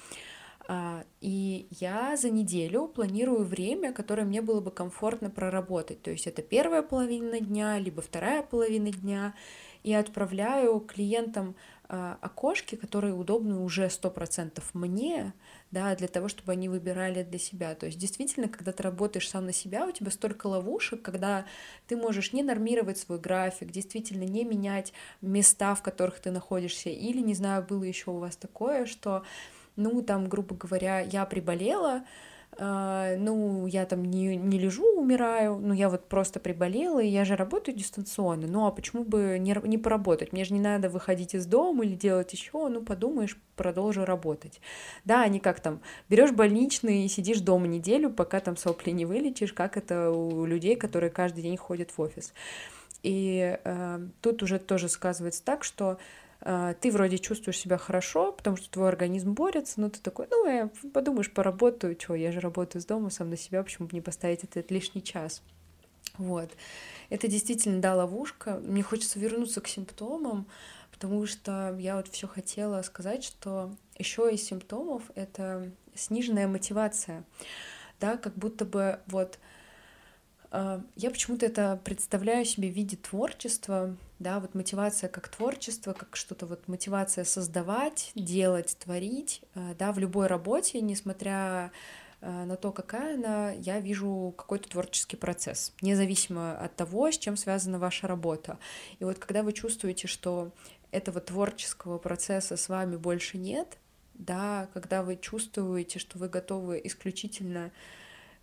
А, 0.72 1.04
и 1.20 1.68
я 1.80 2.16
за 2.16 2.30
неделю 2.30 2.88
планирую 2.88 3.44
время, 3.44 3.92
которое 3.92 4.24
мне 4.24 4.44
было 4.44 4.62
бы 4.62 4.70
комфортно 4.70 5.32
проработать. 5.32 6.04
То 6.04 6.12
есть 6.12 6.28
это 6.28 6.44
первая 6.44 6.84
половина 6.84 7.40
дня, 7.40 7.80
либо 7.80 8.04
вторая 8.04 8.44
половина 8.44 8.92
дня. 8.92 9.34
И 9.82 9.92
отправляю 9.94 10.80
клиентам 10.82 11.56
окошки, 11.90 12.76
которые 12.76 13.16
удобны 13.16 13.58
уже 13.58 13.90
100% 13.90 14.62
мне, 14.74 15.34
да, 15.72 15.96
для 15.96 16.08
того, 16.08 16.28
чтобы 16.28 16.52
они 16.52 16.70
выбирали 16.70 17.24
для 17.24 17.40
себя. 17.40 17.74
То 17.74 17.88
есть 17.88 17.98
действительно, 17.98 18.48
когда 18.48 18.72
ты 18.72 18.84
работаешь 18.84 19.28
сам 19.28 19.48
на 19.48 19.54
себя, 19.54 19.88
у 19.88 19.92
тебя 19.92 20.12
столько 20.12 20.46
ловушек, 20.46 21.02
когда 21.02 21.46
ты 21.88 21.98
можешь 21.98 22.32
не 22.32 22.44
нормировать 22.44 23.00
свой 23.00 23.20
график, 23.20 23.72
действительно 23.72 24.24
не 24.24 24.44
менять 24.44 24.94
места, 25.22 25.74
в 25.74 25.82
которых 25.82 26.20
ты 26.20 26.30
находишься, 26.30 26.90
или, 26.90 27.22
не 27.22 27.34
знаю, 27.34 27.66
было 27.68 27.84
еще 27.84 28.12
у 28.12 28.20
вас 28.20 28.38
такое, 28.38 28.86
что, 28.86 29.24
ну, 29.76 30.04
там, 30.04 30.30
грубо 30.30 30.56
говоря, 30.56 31.00
я 31.00 31.26
приболела, 31.26 31.94
а, 31.94 32.04
ну, 32.60 33.68
я 33.68 33.86
там 33.86 34.04
не, 34.04 34.36
не 34.36 34.60
лежу, 34.60 35.00
умираю, 35.00 35.58
ну, 35.58 35.74
я 35.74 35.90
вот 35.90 36.10
просто 36.10 36.42
приболела, 36.42 37.00
и 37.00 37.08
я 37.08 37.24
же 37.24 37.38
работаю 37.38 37.78
дистанционно, 37.78 38.48
ну, 38.48 38.66
а 38.66 38.72
почему 38.72 39.06
бы 39.06 39.38
не, 39.40 39.56
не 39.64 39.78
поработать? 39.78 40.34
Мне 40.34 40.44
же 40.44 40.54
не 40.54 40.60
надо 40.60 40.90
выходить 40.90 41.36
из 41.36 41.46
дома 41.46 41.86
или 41.86 41.96
делать 41.96 42.34
еще, 42.34 42.68
ну, 42.68 42.82
подумаешь, 42.82 43.38
продолжу 43.56 44.04
работать. 44.04 44.60
Да, 45.06 45.26
не 45.28 45.40
как 45.40 45.62
там, 45.62 45.80
берешь 46.10 46.32
больничный 46.32 47.06
и 47.06 47.08
сидишь 47.08 47.40
дома 47.40 47.68
неделю, 47.68 48.10
пока 48.10 48.42
там 48.42 48.58
сопли 48.58 48.92
не 48.92 49.06
вылечишь, 49.06 49.54
как 49.54 49.78
это 49.78 50.12
у 50.12 50.46
людей, 50.46 50.76
которые 50.76 51.12
каждый 51.12 51.44
день 51.44 51.56
ходят 51.56 51.92
в 51.92 52.02
офис. 52.02 52.34
И 53.04 53.58
э, 53.64 54.00
тут 54.20 54.44
уже 54.44 54.60
тоже 54.60 54.90
сказывается 54.90 55.44
так, 55.44 55.64
что 55.64 55.92
а, 55.92 55.98
ты 56.42 56.92
вроде 56.92 57.18
чувствуешь 57.18 57.58
себя 57.58 57.78
хорошо, 57.78 58.32
потому 58.32 58.56
что 58.56 58.70
твой 58.70 58.88
организм 58.88 59.34
борется, 59.34 59.82
но 59.82 59.90
ты 59.90 60.00
такой, 60.00 60.28
ну, 60.32 60.48
я 60.48 60.70
подумаешь, 60.94 61.32
поработаю, 61.32 61.98
что, 62.00 62.16
я 62.16 62.32
же 62.32 62.40
работаю 62.40 62.82
с 62.82 62.86
дома, 62.86 63.10
сам 63.10 63.30
на 63.30 63.38
себя, 63.38 63.62
почему 63.62 63.88
бы 63.88 63.94
не 63.94 64.02
поставить 64.02 64.44
этот 64.44 64.72
лишний 64.72 65.04
час. 65.04 65.42
Вот. 66.18 66.50
Это 67.10 67.28
действительно, 67.28 67.82
да, 67.82 67.96
ловушка. 67.96 68.62
Мне 68.64 68.84
хочется 68.84 69.20
вернуться 69.20 69.62
к 69.62 69.68
симптомам, 69.68 70.48
потому 70.92 71.26
что 71.26 71.76
я 71.80 71.96
вот 71.96 72.08
все 72.08 72.28
хотела 72.28 72.82
сказать, 72.84 73.24
что 73.24 73.72
еще 73.98 74.30
из 74.34 74.44
симптомов 74.44 75.04
это 75.16 75.72
сниженная 75.96 76.48
мотивация, 76.48 77.24
да, 78.00 78.18
как 78.18 78.36
будто 78.36 78.66
бы 78.66 79.00
вот 79.08 79.40
а, 80.52 80.82
я 80.96 81.10
почему-то 81.10 81.46
это 81.46 81.80
представляю 81.84 82.46
себе 82.46 82.70
в 82.70 82.76
виде 82.76 82.98
творчества, 82.98 83.96
да, 84.20 84.40
вот 84.40 84.54
мотивация 84.54 85.10
как 85.10 85.30
творчество, 85.30 85.94
как 85.94 86.16
что-то 86.16 86.46
вот 86.46 86.68
мотивация 86.68 87.24
создавать, 87.24 88.12
делать, 88.16 88.78
творить, 88.80 89.42
а, 89.56 89.74
да, 89.76 89.92
в 89.92 90.00
любой 90.00 90.28
работе, 90.28 90.82
несмотря 90.82 91.72
а, 92.22 92.46
на 92.46 92.58
то, 92.58 92.72
какая 92.72 93.16
она, 93.16 93.52
я 93.52 93.80
вижу 93.80 94.34
какой-то 94.38 94.70
творческий 94.70 95.16
процесс, 95.16 95.74
независимо 95.82 96.58
от 96.58 96.76
того, 96.76 97.10
с 97.10 97.18
чем 97.18 97.38
связана 97.38 97.80
ваша 97.80 98.08
работа. 98.08 98.60
И 99.00 99.06
вот 99.06 99.20
когда 99.20 99.42
вы 99.42 99.54
чувствуете, 99.54 100.08
что 100.08 100.52
этого 100.92 101.22
творческого 101.22 101.98
процесса 101.98 102.58
с 102.58 102.68
вами 102.68 102.98
больше 102.98 103.38
нет, 103.38 103.78
да, 104.16 104.68
когда 104.74 105.02
вы 105.02 105.16
чувствуете, 105.16 105.98
что 105.98 106.18
вы 106.18 106.28
готовы 106.28 106.82
исключительно 106.84 107.72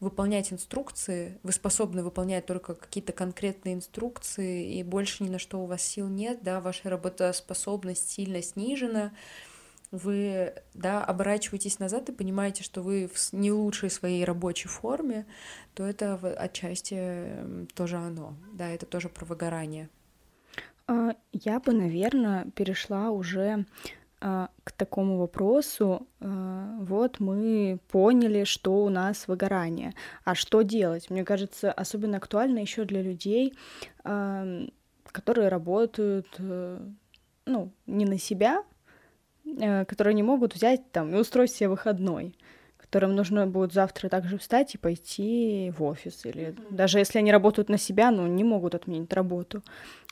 выполнять 0.00 0.52
инструкции, 0.52 1.38
вы 1.42 1.52
способны 1.52 2.02
выполнять 2.02 2.46
только 2.46 2.74
какие-то 2.74 3.12
конкретные 3.12 3.74
инструкции, 3.74 4.74
и 4.74 4.82
больше 4.82 5.24
ни 5.24 5.28
на 5.28 5.38
что 5.38 5.60
у 5.60 5.66
вас 5.66 5.82
сил 5.82 6.08
нет, 6.08 6.42
да, 6.42 6.60
ваша 6.60 6.90
работоспособность 6.90 8.10
сильно 8.10 8.42
снижена, 8.42 9.12
вы, 9.90 10.52
да, 10.74 11.04
оборачиваетесь 11.04 11.78
назад 11.78 12.08
и 12.08 12.12
понимаете, 12.12 12.62
что 12.62 12.82
вы 12.82 13.08
в 13.12 13.32
не 13.32 13.52
лучшей 13.52 13.88
своей 13.88 14.24
рабочей 14.24 14.68
форме, 14.68 15.26
то 15.74 15.84
это 15.84 16.14
отчасти 16.14 17.28
тоже 17.74 17.96
оно, 17.96 18.34
да, 18.52 18.68
это 18.68 18.84
тоже 18.84 19.08
про 19.08 19.24
выгорание. 19.24 19.88
А, 20.88 21.14
я 21.32 21.60
бы, 21.60 21.72
наверное, 21.72 22.50
перешла 22.50 23.10
уже 23.10 23.64
к 24.64 24.72
такому 24.72 25.18
вопросу. 25.18 26.06
А, 26.20 26.76
вот 26.80 27.20
мы 27.20 27.78
поняли, 27.88 28.44
что 28.44 28.84
у 28.84 28.88
нас 28.88 29.28
выгорание. 29.28 29.92
А 30.24 30.34
что 30.34 30.62
делать? 30.62 31.10
Мне 31.10 31.24
кажется, 31.24 31.72
особенно 31.72 32.16
актуально 32.16 32.60
еще 32.60 32.84
для 32.84 33.02
людей, 33.02 33.54
которые 35.12 35.48
работают 35.48 36.26
э, 36.38 36.78
ну, 37.46 37.70
не 37.86 38.04
на 38.04 38.18
себя, 38.18 38.64
э, 39.44 39.84
которые 39.84 40.14
не 40.14 40.22
могут 40.22 40.54
взять 40.54 40.90
там 40.92 41.14
и 41.14 41.18
устроить 41.18 41.52
себе 41.52 41.68
выходной 41.68 42.36
которым 42.78 43.16
нужно 43.16 43.48
будет 43.48 43.72
завтра 43.72 44.08
также 44.08 44.38
встать 44.38 44.74
и 44.74 44.78
пойти 44.78 45.72
в 45.76 45.82
офис. 45.82 46.24
Или 46.24 46.48
mm-hmm. 46.48 46.66
даже 46.70 46.98
если 46.98 47.18
они 47.18 47.32
работают 47.32 47.68
на 47.68 47.78
себя, 47.78 48.12
но 48.12 48.26
не 48.28 48.44
могут 48.44 48.76
отменить 48.76 49.12
работу. 49.12 49.62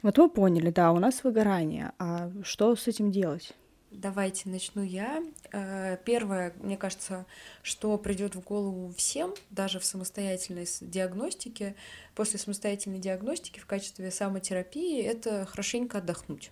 Вот 0.02 0.18
мы 0.18 0.28
поняли, 0.28 0.70
да, 0.70 0.90
у 0.90 0.98
нас 0.98 1.22
выгорание. 1.22 1.92
А 1.98 2.30
что 2.42 2.74
с 2.74 2.88
этим 2.88 3.12
делать? 3.12 3.54
Давайте 3.94 4.48
начну 4.48 4.82
я. 4.82 5.22
Э, 5.52 5.96
первое, 6.04 6.52
мне 6.58 6.76
кажется, 6.76 7.26
что 7.62 7.96
придет 7.96 8.34
в 8.34 8.40
голову 8.40 8.92
всем, 8.96 9.32
даже 9.50 9.78
в 9.78 9.84
самостоятельной 9.84 10.66
диагностике, 10.80 11.76
после 12.16 12.40
самостоятельной 12.40 12.98
диагностики 12.98 13.60
в 13.60 13.66
качестве 13.66 14.10
самотерапии, 14.10 15.00
это 15.00 15.46
хорошенько 15.46 15.98
отдохнуть. 15.98 16.50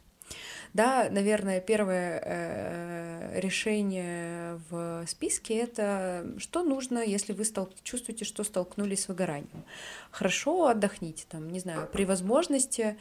Да, 0.72 1.08
наверное, 1.10 1.60
первое 1.60 2.22
э, 2.24 3.40
решение 3.40 4.60
в 4.70 5.04
списке 5.06 5.58
это 5.58 6.24
что 6.38 6.62
нужно, 6.62 7.00
если 7.00 7.32
вы 7.32 7.44
стол- 7.44 7.74
чувствуете, 7.82 8.24
что 8.24 8.44
столкнулись 8.44 9.02
с 9.02 9.08
выгоранием. 9.08 9.64
Хорошо 10.10 10.68
отдохните, 10.68 11.24
там, 11.28 11.50
не 11.50 11.58
знаю, 11.58 11.88
при 11.92 12.04
возможности 12.04 12.96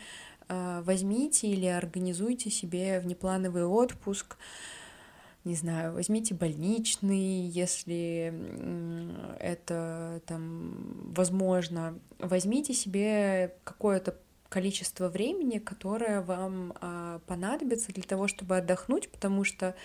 возьмите 0.84 1.48
или 1.48 1.66
организуйте 1.66 2.50
себе 2.50 3.00
внеплановый 3.00 3.66
отпуск, 3.66 4.38
не 5.44 5.56
знаю, 5.56 5.94
возьмите 5.94 6.36
больничный, 6.36 7.48
если 7.48 8.34
это 9.40 10.22
там 10.28 11.14
возможно, 11.16 11.98
возьмите 12.20 12.74
себе 12.74 13.56
какое-то 13.64 14.16
количество 14.50 15.10
времени, 15.10 15.58
которое 15.58 16.22
вам 16.22 16.74
а, 16.82 17.20
понадобится 17.26 17.94
для 17.94 18.04
того, 18.04 18.28
чтобы 18.28 18.58
отдохнуть, 18.58 19.10
потому 19.10 19.46
что 19.46 19.76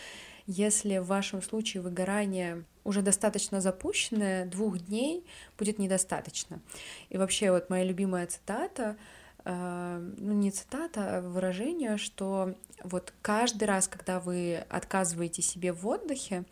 если 0.47 0.99
в 0.99 1.07
вашем 1.07 1.41
случае 1.41 1.83
выгорание 1.83 2.65
уже 2.85 3.01
достаточно 3.01 3.61
запущенное, 3.61 4.45
двух 4.45 4.79
дней 4.79 5.25
будет 5.57 5.79
недостаточно. 5.79 6.61
И 7.09 7.17
вообще 7.17 7.53
вот 7.53 7.71
моя 7.71 7.85
любимая 7.85 8.27
цитата— 8.27 8.97
Э, 9.07 9.26
ну 9.47 10.33
не 10.33 10.51
цитата, 10.51 11.19
а 11.19 11.21
выражение, 11.21 11.99
что 11.99 12.55
вот 12.83 13.13
каждый 13.23 13.65
раз, 13.65 13.89
когда 13.89 14.21
вы 14.21 14.65
отказываете 14.69 15.43
себе 15.43 15.73
в 15.73 15.87
отдыхе, 15.87 16.45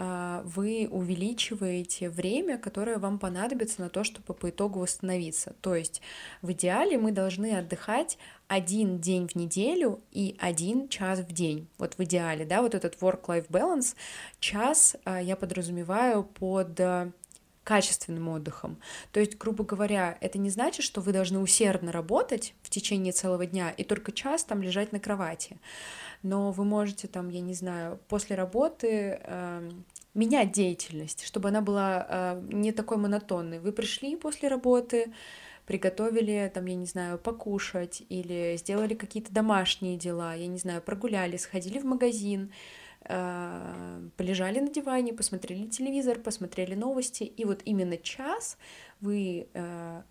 а, 0.00 0.42
вы 0.44 0.88
увеличиваете 0.88 2.08
время, 2.08 2.56
которое 2.56 2.98
вам 2.98 3.18
понадобится 3.18 3.80
на 3.80 3.88
то, 3.88 4.04
чтобы 4.04 4.32
по 4.32 4.50
итогу 4.50 4.78
восстановиться. 4.78 5.56
То 5.60 5.74
есть 5.74 6.00
в 6.40 6.52
идеале 6.52 6.96
мы 6.98 7.10
должны 7.10 7.56
отдыхать 7.56 8.16
один 8.46 9.00
день 9.00 9.26
в 9.26 9.34
неделю 9.34 10.00
и 10.12 10.36
один 10.38 10.88
час 10.88 11.18
в 11.18 11.32
день. 11.32 11.66
Вот 11.78 11.94
в 11.98 12.04
идеале, 12.04 12.44
да, 12.44 12.62
вот 12.62 12.76
этот 12.76 12.94
work-life 13.00 13.48
balance, 13.48 13.96
час 14.38 14.96
а, 15.04 15.20
я 15.20 15.34
подразумеваю 15.34 16.22
под 16.22 16.80
качественным 17.68 18.28
отдыхом. 18.28 18.78
То 19.12 19.20
есть, 19.20 19.36
грубо 19.36 19.62
говоря, 19.62 20.16
это 20.22 20.38
не 20.38 20.48
значит, 20.48 20.86
что 20.86 21.02
вы 21.02 21.12
должны 21.12 21.38
усердно 21.38 21.92
работать 21.92 22.54
в 22.62 22.70
течение 22.70 23.12
целого 23.12 23.44
дня 23.44 23.70
и 23.70 23.84
только 23.84 24.10
час 24.10 24.42
там 24.42 24.62
лежать 24.62 24.90
на 24.90 24.98
кровати. 24.98 25.58
Но 26.22 26.50
вы 26.50 26.64
можете 26.64 27.08
там, 27.08 27.28
я 27.28 27.40
не 27.40 27.52
знаю, 27.52 28.00
после 28.08 28.36
работы 28.36 29.20
э, 29.22 29.70
менять 30.14 30.52
деятельность, 30.52 31.26
чтобы 31.26 31.50
она 31.50 31.60
была 31.60 32.06
э, 32.08 32.42
не 32.50 32.72
такой 32.72 32.96
монотонной. 32.96 33.58
Вы 33.58 33.72
пришли 33.72 34.16
после 34.16 34.48
работы, 34.48 35.12
приготовили, 35.66 36.50
там, 36.54 36.64
я 36.64 36.74
не 36.74 36.86
знаю, 36.86 37.18
покушать 37.18 38.02
или 38.08 38.56
сделали 38.56 38.94
какие-то 38.94 39.30
домашние 39.30 39.98
дела, 39.98 40.32
я 40.32 40.46
не 40.46 40.58
знаю, 40.58 40.80
прогуляли, 40.80 41.36
сходили 41.36 41.78
в 41.78 41.84
магазин, 41.84 42.50
полежали 43.02 44.60
на 44.60 44.70
диване, 44.70 45.12
посмотрели 45.12 45.66
телевизор, 45.66 46.18
посмотрели 46.18 46.74
новости, 46.74 47.22
и 47.24 47.44
вот 47.44 47.62
именно 47.64 47.96
час 47.96 48.58
вы 49.00 49.48
э, 49.54 50.02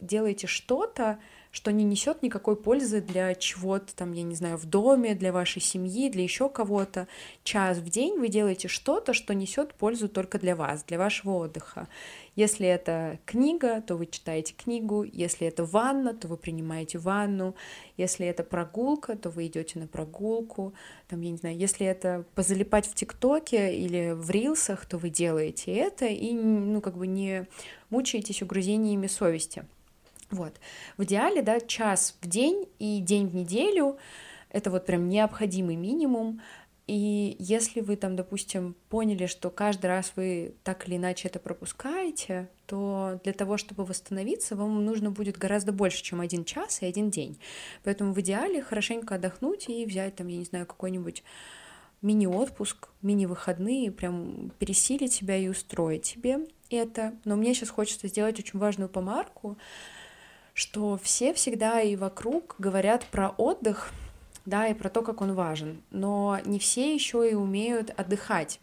делаете 0.00 0.46
что-то, 0.46 1.18
что 1.50 1.72
не 1.72 1.84
несет 1.84 2.22
никакой 2.22 2.56
пользы 2.56 3.00
для 3.00 3.34
чего-то 3.34 3.94
там, 3.94 4.12
я 4.12 4.22
не 4.22 4.34
знаю, 4.34 4.58
в 4.58 4.66
доме, 4.66 5.14
для 5.14 5.32
вашей 5.32 5.62
семьи, 5.62 6.10
для 6.10 6.22
еще 6.22 6.48
кого-то. 6.48 7.08
Час 7.44 7.78
в 7.78 7.88
день 7.88 8.18
вы 8.18 8.28
делаете 8.28 8.68
что-то, 8.68 9.14
что 9.14 9.34
несет 9.34 9.74
пользу 9.74 10.08
только 10.08 10.38
для 10.38 10.54
вас, 10.54 10.84
для 10.84 10.98
вашего 10.98 11.32
отдыха. 11.32 11.88
Если 12.36 12.66
это 12.66 13.18
книга, 13.24 13.80
то 13.80 13.96
вы 13.96 14.06
читаете 14.06 14.54
книгу. 14.54 15.02
Если 15.02 15.46
это 15.48 15.64
ванна, 15.64 16.14
то 16.14 16.28
вы 16.28 16.36
принимаете 16.36 16.98
ванну. 16.98 17.56
Если 17.96 18.26
это 18.26 18.44
прогулка, 18.44 19.16
то 19.16 19.30
вы 19.30 19.46
идете 19.46 19.78
на 19.78 19.88
прогулку. 19.88 20.74
Там, 21.08 21.22
я 21.22 21.30
не 21.30 21.38
знаю, 21.38 21.56
если 21.56 21.86
это 21.86 22.24
позалипать 22.34 22.86
в 22.86 22.94
ТикТоке 22.94 23.74
или 23.74 24.12
в 24.12 24.30
Рилсах, 24.30 24.84
то 24.84 24.98
вы 24.98 25.08
делаете 25.08 25.72
это 25.72 26.04
и, 26.04 26.34
ну, 26.34 26.82
как 26.82 26.98
бы 26.98 27.06
не 27.06 27.48
мучаетесь 27.88 28.42
угрызениями 28.42 29.06
совести. 29.06 29.64
Вот. 30.30 30.52
В 30.98 31.04
идеале, 31.04 31.40
да, 31.40 31.58
час 31.60 32.16
в 32.20 32.28
день 32.28 32.68
и 32.78 33.00
день 33.00 33.28
в 33.28 33.34
неделю— 33.34 33.96
это 34.50 34.70
вот 34.70 34.86
прям 34.86 35.08
необходимый 35.08 35.76
минимум. 35.76 36.40
И 36.86 37.34
если 37.40 37.80
вы 37.80 37.96
там, 37.96 38.14
допустим, 38.14 38.76
поняли, 38.88 39.26
что 39.26 39.50
каждый 39.50 39.86
раз 39.86 40.12
вы 40.14 40.54
так 40.62 40.86
или 40.86 40.96
иначе 40.96 41.26
это 41.26 41.40
пропускаете, 41.40 42.48
то 42.66 43.20
для 43.24 43.32
того, 43.32 43.56
чтобы 43.56 43.84
восстановиться, 43.84 44.54
вам 44.54 44.84
нужно 44.84 45.10
будет 45.10 45.36
гораздо 45.36 45.72
больше, 45.72 46.02
чем 46.04 46.20
один 46.20 46.44
час 46.44 46.82
и 46.82 46.86
один 46.86 47.10
день. 47.10 47.40
Поэтому 47.82 48.12
в 48.12 48.20
идеале 48.20 48.62
хорошенько 48.62 49.16
отдохнуть 49.16 49.68
и 49.68 49.84
взять 49.84 50.14
там, 50.14 50.28
я 50.28 50.36
не 50.36 50.44
знаю, 50.44 50.64
какой-нибудь 50.64 51.24
мини-отпуск, 52.02 52.88
мини-выходные, 53.02 53.90
прям 53.90 54.52
пересилить 54.60 55.12
себя 55.12 55.36
и 55.36 55.48
устроить 55.48 56.06
себе 56.06 56.46
это. 56.70 57.14
Но 57.24 57.34
мне 57.34 57.52
сейчас 57.52 57.70
хочется 57.70 58.06
сделать 58.06 58.38
очень 58.38 58.60
важную 58.60 58.88
помарку, 58.88 59.58
что 60.54 60.98
все 61.02 61.34
всегда 61.34 61.80
и 61.80 61.96
вокруг 61.96 62.54
говорят 62.58 63.04
про 63.06 63.30
отдых, 63.30 63.90
да, 64.46 64.68
и 64.68 64.74
про 64.74 64.88
то, 64.88 65.02
как 65.02 65.20
он 65.20 65.34
важен, 65.34 65.82
но 65.90 66.38
не 66.44 66.58
все 66.58 66.94
еще 66.94 67.28
и 67.30 67.34
умеют 67.34 67.90
отдыхать. 67.90 68.60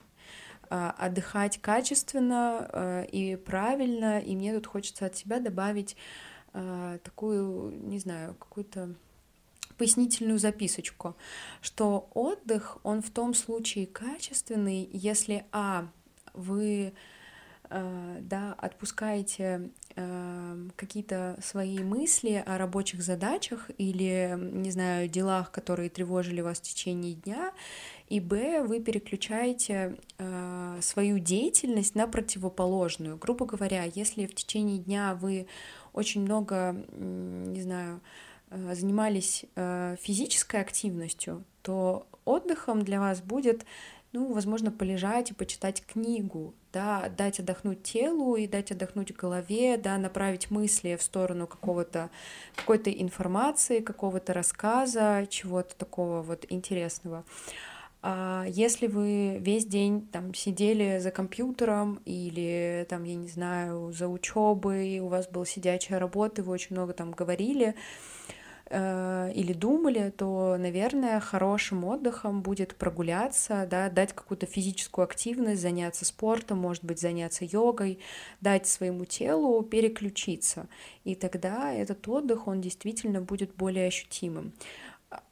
А, 0.69 0.91
отдыхать 0.97 1.59
качественно 1.61 2.67
э, 2.71 3.05
и 3.11 3.35
правильно, 3.35 4.19
и 4.19 4.35
мне 4.35 4.53
тут 4.55 4.65
хочется 4.65 5.05
от 5.05 5.15
себя 5.15 5.39
добавить 5.39 5.95
э, 6.53 6.97
такую, 7.03 7.71
не 7.87 7.99
знаю, 7.99 8.33
какую-то 8.35 8.95
пояснительную 9.77 10.39
записочку, 10.39 11.15
что 11.61 12.09
отдых, 12.13 12.77
он 12.83 13.01
в 13.01 13.11
том 13.11 13.33
случае 13.33 13.85
качественный, 13.85 14.89
если, 14.93 15.45
а, 15.51 15.87
вы 16.33 16.93
Э, 17.75 18.19
да, 18.21 18.53
отпускаете 18.53 19.71
какие-то 20.75 21.37
свои 21.41 21.79
мысли 21.79 22.43
о 22.45 22.57
рабочих 22.57 23.03
задачах 23.03 23.69
или, 23.77 24.35
не 24.37 24.71
знаю, 24.71 25.07
делах, 25.07 25.51
которые 25.51 25.89
тревожили 25.89 26.41
вас 26.41 26.59
в 26.59 26.63
течение 26.63 27.13
дня, 27.13 27.53
и 28.09 28.19
б, 28.19 28.63
вы 28.63 28.79
переключаете 28.79 29.97
э, 30.17 30.79
свою 30.81 31.19
деятельность 31.19 31.95
на 31.95 32.07
противоположную. 32.07 33.17
Грубо 33.17 33.45
говоря, 33.45 33.83
если 33.83 34.25
в 34.25 34.35
течение 34.35 34.79
дня 34.79 35.15
вы 35.15 35.47
очень 35.93 36.21
много, 36.21 36.75
не 36.91 37.61
знаю, 37.61 38.01
занимались 38.49 39.45
физической 39.55 40.61
активностью, 40.61 41.43
то 41.63 42.05
отдыхом 42.25 42.83
для 42.83 42.99
вас 42.99 43.21
будет 43.21 43.65
ну, 44.13 44.31
возможно, 44.31 44.71
полежать 44.71 45.31
и 45.31 45.33
почитать 45.33 45.83
книгу, 45.83 46.53
да, 46.71 47.09
дать 47.17 47.39
отдохнуть 47.39 47.81
телу 47.81 48.35
и 48.35 48.45
дать 48.45 48.71
отдохнуть 48.71 49.11
голове, 49.15 49.75
да, 49.77 49.97
направить 49.97 50.51
мысли 50.51 50.95
в 50.95 51.01
сторону 51.01 51.47
какого-то, 51.47 52.11
какой-то 52.55 52.91
информации, 52.91 53.79
какого-то 53.79 54.33
рассказа, 54.33 55.25
чего-то 55.29 55.75
такого 55.75 56.21
вот 56.21 56.45
интересного. 56.49 57.25
А 58.03 58.45
если 58.47 58.85
вы 58.85 59.37
весь 59.39 59.65
день 59.65 60.07
там 60.11 60.33
сидели 60.35 60.99
за 60.99 61.09
компьютером 61.09 61.99
или 62.05 62.85
там, 62.89 63.05
я 63.05 63.15
не 63.15 63.29
знаю, 63.29 63.93
за 63.93 64.07
учебой, 64.09 64.99
у 64.99 65.07
вас 65.07 65.27
была 65.27 65.45
сидячая 65.45 65.99
работа, 65.99 66.43
вы 66.43 66.51
очень 66.51 66.75
много 66.75 66.93
там 66.93 67.11
говорили, 67.11 67.75
или 68.69 69.53
думали, 69.53 70.09
то, 70.15 70.55
наверное, 70.57 71.19
хорошим 71.19 71.83
отдыхом 71.83 72.41
будет 72.41 72.75
прогуляться, 72.75 73.67
да, 73.69 73.89
дать 73.89 74.13
какую-то 74.13 74.45
физическую 74.45 75.03
активность, 75.03 75.61
заняться 75.61 76.05
спортом, 76.05 76.59
может 76.59 76.83
быть, 76.83 76.99
заняться 76.99 77.45
йогой, 77.45 77.99
дать 78.41 78.65
своему 78.65 79.05
телу 79.05 79.61
переключиться. 79.63 80.67
И 81.03 81.13
тогда 81.15 81.73
этот 81.73 82.07
отдых, 82.07 82.47
он 82.47 82.61
действительно 82.61 83.21
будет 83.21 83.53
более 83.55 83.87
ощутимым. 83.87 84.53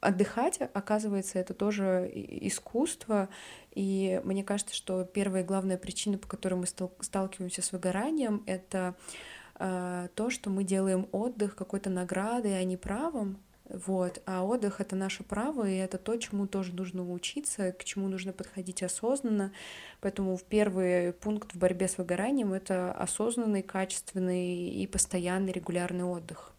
Отдыхать, 0.01 0.59
оказывается, 0.73 1.39
это 1.39 1.53
тоже 1.53 2.11
искусство, 2.13 3.29
и 3.71 4.21
мне 4.23 4.43
кажется, 4.43 4.75
что 4.75 5.05
первая 5.05 5.41
и 5.41 5.45
главная 5.45 5.77
причина, 5.77 6.17
по 6.19 6.27
которой 6.27 6.55
мы 6.55 6.67
сталкиваемся 6.67 7.61
с 7.63 7.71
выгоранием, 7.71 8.43
это 8.45 8.95
Э, 8.95 9.39
то, 9.61 10.29
что 10.29 10.49
мы 10.49 10.63
делаем 10.63 11.07
отдых 11.11 11.55
какой-то 11.55 11.89
наградой, 11.89 12.57
а 12.59 12.63
не 12.63 12.77
правом, 12.77 13.37
вот, 13.73 14.21
а 14.25 14.43
отдых 14.43 14.81
это 14.81 14.95
наше 14.95 15.23
право, 15.23 15.67
и 15.67 15.75
это 15.75 15.97
то, 15.97 16.17
чему 16.17 16.45
тоже 16.47 16.73
нужно 16.75 17.09
учиться, 17.09 17.71
к 17.71 17.83
чему 17.83 18.07
нужно 18.07 18.33
подходить 18.33 18.83
осознанно. 18.83 19.53
Поэтому 20.01 20.37
первый 20.49 21.13
пункт 21.13 21.53
в 21.53 21.57
борьбе 21.57 21.87
с 21.87 21.97
выгоранием 21.97 22.53
это 22.53 22.91
осознанный, 22.91 23.61
качественный 23.61 24.69
и 24.69 24.87
постоянный 24.87 25.51
регулярный 25.51 26.03
отдых. 26.03 26.53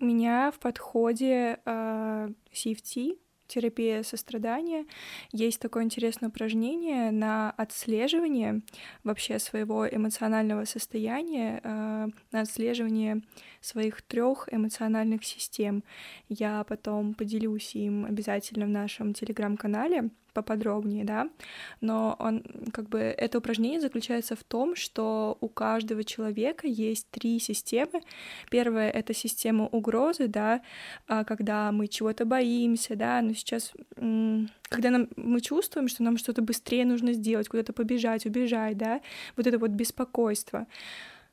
У 0.00 0.04
меня 0.04 0.52
в 0.52 0.60
подходе 0.60 1.58
э, 1.64 2.28
CFT 2.52 3.18
терапия 3.48 4.02
сострадания, 4.02 4.86
есть 5.32 5.60
такое 5.60 5.82
интересное 5.82 6.28
упражнение 6.28 7.10
на 7.10 7.50
отслеживание 7.50 8.62
вообще 9.02 9.38
своего 9.38 9.88
эмоционального 9.88 10.64
состояния, 10.64 11.60
э, 11.64 12.08
на 12.30 12.40
отслеживание 12.40 13.22
своих 13.60 14.02
трех 14.02 14.48
эмоциональных 14.52 15.24
систем. 15.24 15.82
Я 16.28 16.62
потом 16.64 17.14
поделюсь 17.14 17.74
им 17.74 18.04
обязательно 18.04 18.66
в 18.66 18.70
нашем 18.70 19.14
телеграм-канале 19.14 20.10
поподробнее, 20.42 21.04
да, 21.04 21.28
но 21.80 22.16
он, 22.18 22.42
как 22.72 22.88
бы, 22.88 22.98
это 22.98 23.38
упражнение 23.38 23.80
заключается 23.80 24.36
в 24.36 24.44
том, 24.44 24.76
что 24.76 25.36
у 25.40 25.48
каждого 25.48 26.04
человека 26.04 26.66
есть 26.66 27.10
три 27.10 27.40
системы. 27.40 28.02
Первая— 28.50 28.90
это 29.00 29.14
система 29.14 29.66
угрозы, 29.66 30.28
да, 30.28 30.60
а, 31.08 31.24
когда 31.24 31.72
мы 31.72 31.88
чего-то 31.88 32.24
боимся, 32.24 32.94
да, 32.96 33.20
но 33.22 33.34
сейчас, 33.34 33.72
когда 33.96 34.90
нам, 34.90 35.08
мы 35.16 35.40
чувствуем, 35.40 35.88
что 35.88 36.02
нам 36.02 36.16
что-то 36.18 36.42
быстрее 36.42 36.84
нужно 36.84 37.12
сделать, 37.12 37.48
куда-то 37.48 37.72
побежать, 37.72 38.26
убежать, 38.26 38.76
да, 38.76 39.00
вот 39.36 39.46
это 39.46 39.58
вот 39.58 39.70
беспокойство. 39.70 40.66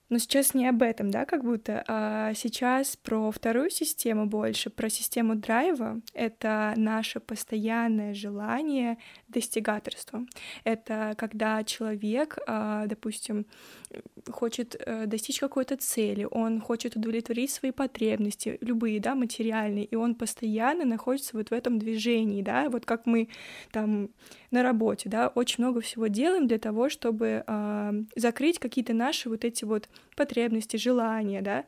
Но 0.10 0.20
сейчас 0.20 0.54
не 0.54 0.68
об 0.68 0.82
этом, 0.84 1.10
да, 1.10 1.26
как 1.26 1.44
будто, 1.44 1.84
а 1.88 2.34
сейчас 2.36 2.96
про 2.96 3.32
вторую 3.32 3.70
систему 3.70 4.28
больше, 4.28 4.70
про 4.70 4.90
систему 4.90 5.36
драйва. 5.36 6.02
Это 6.14 6.74
наше 6.78 7.20
постоянное 7.20 8.14
желание 8.14 8.98
достигаторства. 9.28 10.26
Это 10.64 11.16
когда 11.18 11.64
человек, 11.64 12.38
а, 12.48 12.86
допустим, 12.86 13.46
хочет 14.30 14.76
э, 14.80 15.06
достичь 15.06 15.40
какой-то 15.40 15.78
цели, 15.78 16.28
он 16.30 16.62
хочет 16.62 16.96
удовлетворить 16.96 17.52
свои 17.52 17.72
потребности, 17.72 18.58
любые, 18.62 19.00
да, 19.00 19.16
материальные, 19.16 19.86
и 19.86 19.96
он 19.96 20.16
постоянно 20.16 20.86
находится 20.86 21.38
вот 21.38 21.50
в 21.50 21.54
этом 21.54 21.80
движении, 21.80 22.42
да, 22.42 22.70
вот 22.70 22.86
как 22.86 23.06
мы 23.06 23.30
там 23.72 24.10
на 24.52 24.64
работе, 24.64 25.10
да, 25.10 25.28
очень 25.30 25.64
много 25.64 25.82
всего 25.82 26.08
делаем 26.08 26.48
для 26.48 26.60
того, 26.60 26.90
чтобы 26.90 27.44
э, 27.46 27.94
закрыть 28.16 28.60
какие-то 28.60 28.94
наши 28.94 29.30
вот 29.30 29.46
эти 29.46 29.66
вот 29.66 29.90
потребности, 30.16 30.78
желания, 30.78 31.42
да, 31.42 31.66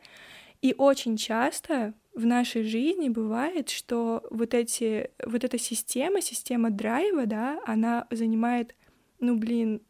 и 0.61 0.73
очень 0.77 1.17
часто 1.17 1.93
в 2.13 2.25
нашей 2.25 2.63
жизни 2.63 3.09
бывает, 3.09 3.69
что 3.69 4.23
вот 4.31 4.53
эти, 4.53 5.11
вот 5.23 5.43
эта 5.43 5.59
система, 5.59 6.21
система 6.21 6.71
драйва, 6.71 7.27
да, 7.27 7.59
она 7.65 8.07
занимает, 8.09 8.75
ну, 9.19 9.37
блин, 9.37 9.81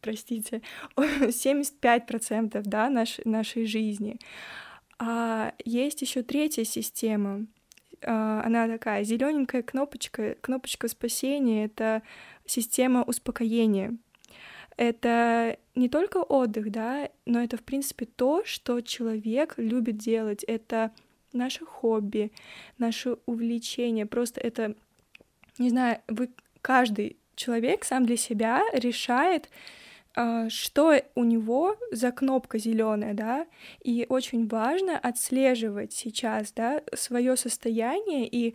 простите, 0.00 0.62
75% 0.96 2.62
да, 2.64 2.88
наш, 2.88 3.18
нашей 3.24 3.66
жизни. 3.66 4.18
А 4.98 5.54
есть 5.64 6.02
еще 6.02 6.22
третья 6.22 6.64
система. 6.64 7.46
А, 8.02 8.42
она 8.44 8.68
такая 8.68 9.02
зелененькая 9.02 9.62
кнопочка, 9.62 10.36
кнопочка 10.40 10.88
спасения. 10.88 11.64
Это 11.64 12.02
система 12.46 13.02
успокоения. 13.02 13.96
Это 14.76 15.56
не 15.74 15.88
только 15.88 16.18
отдых, 16.18 16.70
да, 16.70 17.08
но 17.24 17.42
это, 17.42 17.56
в 17.56 17.62
принципе, 17.62 18.04
то, 18.04 18.44
что 18.44 18.80
человек 18.80 19.54
любит 19.56 19.96
делать. 19.96 20.44
Это 20.44 20.92
наше 21.32 21.64
хобби, 21.64 22.32
наше 22.78 23.16
увлечение. 23.26 24.06
Просто 24.06 24.40
это, 24.40 24.74
не 25.58 25.70
знаю, 25.70 26.00
вы 26.08 26.30
каждый 26.60 27.16
человек 27.36 27.84
сам 27.84 28.04
для 28.04 28.16
себя 28.16 28.62
решает, 28.72 29.48
а, 30.14 30.48
что 30.48 30.94
у 31.14 31.24
него 31.24 31.76
за 31.92 32.10
кнопка 32.10 32.58
зеленая, 32.58 33.14
да, 33.14 33.46
и 33.82 34.06
очень 34.08 34.48
важно 34.48 34.98
отслеживать 34.98 35.92
сейчас, 35.92 36.52
да, 36.52 36.82
свое 36.94 37.36
состояние 37.36 38.26
и 38.26 38.54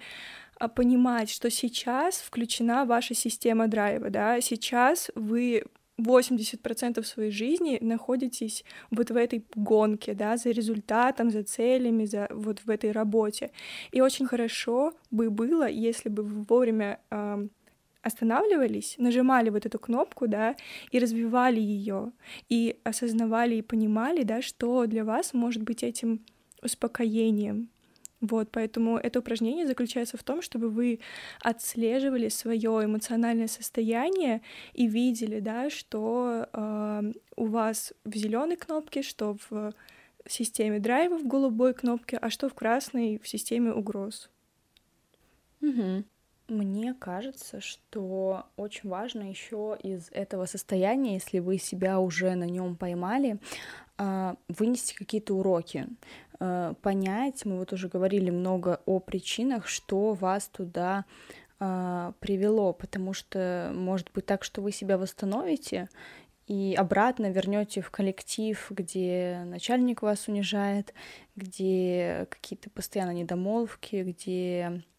а, 0.60 0.68
понимать, 0.68 1.30
что 1.30 1.52
сейчас 1.52 2.20
включена 2.20 2.86
ваша 2.86 3.14
система 3.14 3.68
драйва, 3.68 4.10
да, 4.10 4.42
сейчас 4.42 5.12
вы 5.14 5.64
80% 6.02 7.04
своей 7.04 7.32
жизни 7.32 7.78
находитесь 7.82 8.64
вот 8.90 9.12
в 9.12 9.16
этой 9.16 9.46
гонке, 9.56 10.14
да, 10.14 10.38
за 10.38 10.52
результатом, 10.52 11.30
за 11.30 11.44
целями, 11.44 12.06
за 12.06 12.28
вот 12.32 12.60
в 12.66 12.70
этой 12.70 12.92
работе. 12.92 13.52
И 13.92 14.02
очень 14.02 14.26
хорошо 14.26 14.94
бы 15.12 15.30
было, 15.30 15.68
если 15.70 16.10
бы 16.10 16.24
вы 16.24 16.46
вовремя 16.48 17.00
э, 17.12 17.48
останавливались, 18.02 18.96
нажимали 18.98 19.50
вот 19.50 19.66
эту 19.66 19.80
кнопку, 19.80 20.28
да, 20.28 20.56
и 20.92 21.00
развивали 21.00 21.60
ее, 21.60 22.12
и 22.50 22.78
осознавали 22.84 23.56
и 23.56 23.62
понимали, 23.62 24.24
да, 24.24 24.42
что 24.42 24.86
для 24.86 25.04
вас 25.04 25.34
может 25.34 25.64
быть 25.64 25.84
этим 25.84 26.22
успокоением. 26.62 27.70
Вот, 28.22 28.50
поэтому 28.52 28.98
это 28.98 29.20
упражнение 29.20 29.66
заключается 29.66 30.16
в 30.16 30.24
том, 30.24 30.44
чтобы 30.44 30.70
вы 30.70 31.00
отслеживали 31.42 32.30
свое 32.30 32.86
эмоциональное 32.86 33.48
состояние 33.48 34.42
и 34.74 34.88
видели, 34.88 35.40
да, 35.40 35.72
что 35.72 36.48
э, 36.54 37.14
у 37.36 37.46
вас 37.46 37.94
в 38.06 38.16
зеленой 38.16 38.58
кнопке, 38.58 39.02
что 39.02 39.38
в 39.50 39.74
системе 40.28 40.80
драйва 40.80 41.18
в 41.18 41.26
голубой 41.26 41.74
кнопке, 41.74 42.18
а 42.18 42.30
что 42.30 42.48
в 42.48 42.54
красной 42.54 43.20
в 43.22 43.28
системе 43.28 43.74
угроз. 43.74 44.30
Угу. 45.62 46.04
Мне 46.48 46.94
кажется, 46.94 47.62
что 47.62 48.46
очень 48.58 48.90
важно 48.90 49.30
еще 49.30 49.78
из 49.82 50.10
этого 50.12 50.46
состояния, 50.46 51.14
если 51.14 51.40
вы 51.40 51.58
себя 51.58 52.00
уже 52.00 52.36
на 52.36 52.44
нем 52.44 52.76
поймали, 52.76 53.40
а, 53.98 54.36
вынести 54.48 54.94
какие-то 54.94 55.34
уроки, 55.34 55.88
понять, 56.82 57.46
мы 57.46 57.58
вот 57.58 57.74
уже 57.74 57.88
говорили 57.88 58.30
много 58.30 58.82
о 58.86 59.00
причинах, 59.00 59.68
что 59.68 60.14
вас 60.14 60.48
туда 60.48 61.06
а, 61.60 62.14
привело, 62.20 62.74
потому 62.74 63.14
что 63.14 63.72
может 63.76 64.12
быть 64.14 64.26
так, 64.26 64.44
что 64.44 64.62
вы 64.62 64.72
себя 64.72 64.98
восстановите 64.98 65.90
и 66.48 66.76
обратно 66.78 67.30
вернете 67.30 67.82
в 67.82 67.92
коллектив, 67.92 68.66
где 68.72 69.44
начальник 69.46 70.02
вас 70.02 70.28
унижает, 70.28 70.94
где 71.36 72.28
какие-то 72.30 72.70
постоянно 72.72 73.12
недомолвки, 73.12 74.04
где 74.04 74.82
Э, 74.82 74.91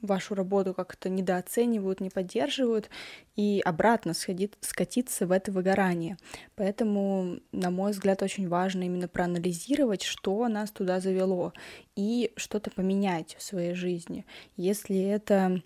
вашу 0.00 0.34
работу 0.34 0.74
как-то 0.74 1.08
недооценивают, 1.08 2.00
не 2.00 2.10
поддерживают, 2.10 2.90
и 3.36 3.60
обратно 3.64 4.14
сходит, 4.14 4.56
скатиться 4.60 5.26
в 5.26 5.32
это 5.32 5.52
выгорание. 5.52 6.16
Поэтому, 6.56 7.38
на 7.52 7.70
мой 7.70 7.92
взгляд, 7.92 8.22
очень 8.22 8.48
важно 8.48 8.82
именно 8.84 9.08
проанализировать, 9.08 10.02
что 10.02 10.48
нас 10.48 10.70
туда 10.70 11.00
завело, 11.00 11.52
и 11.96 12.32
что-то 12.36 12.70
поменять 12.70 13.36
в 13.38 13.42
своей 13.42 13.74
жизни. 13.74 14.26
Если 14.56 15.00
это 15.00 15.62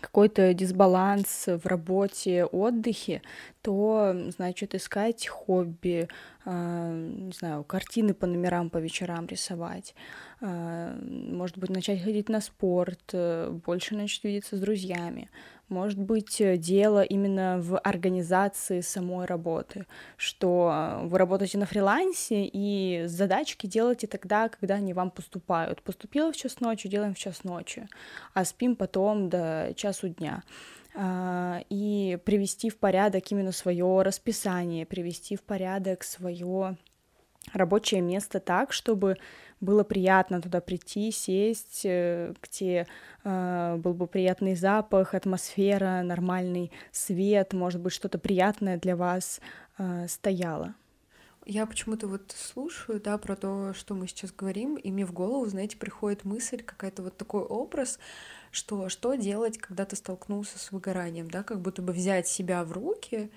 какой-то 0.00 0.52
дисбаланс 0.52 1.46
в 1.46 1.66
работе, 1.66 2.44
отдыхе, 2.44 3.22
то, 3.62 4.14
значит, 4.36 4.74
искать 4.74 5.26
хобби, 5.26 6.08
э, 6.44 7.10
не 7.18 7.32
знаю, 7.32 7.64
картины 7.64 8.14
по 8.14 8.26
номерам 8.26 8.70
по 8.70 8.78
вечерам 8.78 9.26
рисовать, 9.26 9.94
э, 10.40 10.98
может 11.00 11.58
быть, 11.58 11.70
начать 11.70 12.02
ходить 12.02 12.28
на 12.28 12.40
спорт, 12.40 13.10
э, 13.12 13.50
больше 13.64 13.94
начать 13.94 14.24
видеться 14.24 14.56
с 14.56 14.60
друзьями, 14.60 15.30
может 15.68 15.98
быть, 15.98 16.40
э, 16.40 16.56
дело 16.56 17.02
именно 17.02 17.58
в 17.60 17.78
организации 17.78 18.80
самой 18.80 19.26
работы, 19.26 19.86
что 20.16 21.00
вы 21.04 21.18
работаете 21.18 21.58
на 21.58 21.66
фрилансе 21.66 22.44
и 22.44 23.04
задачки 23.06 23.66
делаете 23.66 24.06
тогда, 24.06 24.48
когда 24.48 24.76
они 24.76 24.92
вам 24.92 25.10
поступают. 25.10 25.82
Поступило 25.82 26.32
в 26.32 26.36
час 26.36 26.60
ночи, 26.60 26.88
делаем 26.88 27.14
в 27.14 27.18
час 27.18 27.44
ночи, 27.44 27.88
а 28.34 28.44
спим 28.44 28.76
потом 28.76 29.28
до 29.28 29.72
часу 29.76 30.08
дня 30.08 30.42
а, 30.94 31.62
и 31.68 32.18
привести 32.24 32.70
в 32.70 32.78
порядок 32.78 33.30
именно 33.30 33.52
свое 33.52 34.02
расписание, 34.02 34.86
привести 34.86 35.36
в 35.36 35.42
порядок 35.42 36.02
свое 36.04 36.76
рабочее 37.52 38.00
место 38.00 38.40
так, 38.40 38.72
чтобы 38.72 39.16
было 39.60 39.84
приятно 39.84 40.40
туда 40.40 40.60
прийти, 40.60 41.10
сесть, 41.10 41.82
э, 41.84 42.34
где 42.42 42.86
э, 43.24 43.76
был 43.76 43.94
бы 43.94 44.06
приятный 44.06 44.54
запах, 44.54 45.14
атмосфера, 45.14 46.02
нормальный 46.02 46.70
свет, 46.92 47.52
может 47.52 47.80
быть, 47.80 47.92
что-то 47.92 48.18
приятное 48.18 48.78
для 48.78 48.96
вас 48.96 49.40
э, 49.78 50.06
стояло. 50.08 50.74
Я 51.46 51.64
почему-то 51.66 52.08
вот 52.08 52.34
слушаю, 52.36 53.00
да, 53.00 53.18
про 53.18 53.36
то, 53.36 53.72
что 53.72 53.94
мы 53.94 54.08
сейчас 54.08 54.32
говорим, 54.32 54.74
и 54.74 54.90
мне 54.90 55.06
в 55.06 55.12
голову, 55.12 55.46
знаете, 55.46 55.76
приходит 55.76 56.24
мысль, 56.24 56.62
какая-то 56.62 57.02
вот 57.02 57.16
такой 57.16 57.42
образ, 57.42 58.00
что 58.50 58.88
что 58.88 59.14
делать, 59.14 59.56
когда 59.56 59.84
ты 59.84 59.94
столкнулся 59.94 60.58
с 60.58 60.72
выгоранием, 60.72 61.30
да, 61.30 61.44
как 61.44 61.60
будто 61.60 61.82
бы 61.82 61.92
взять 61.92 62.26
себя 62.26 62.64
в 62.64 62.72
руки, 62.72 63.30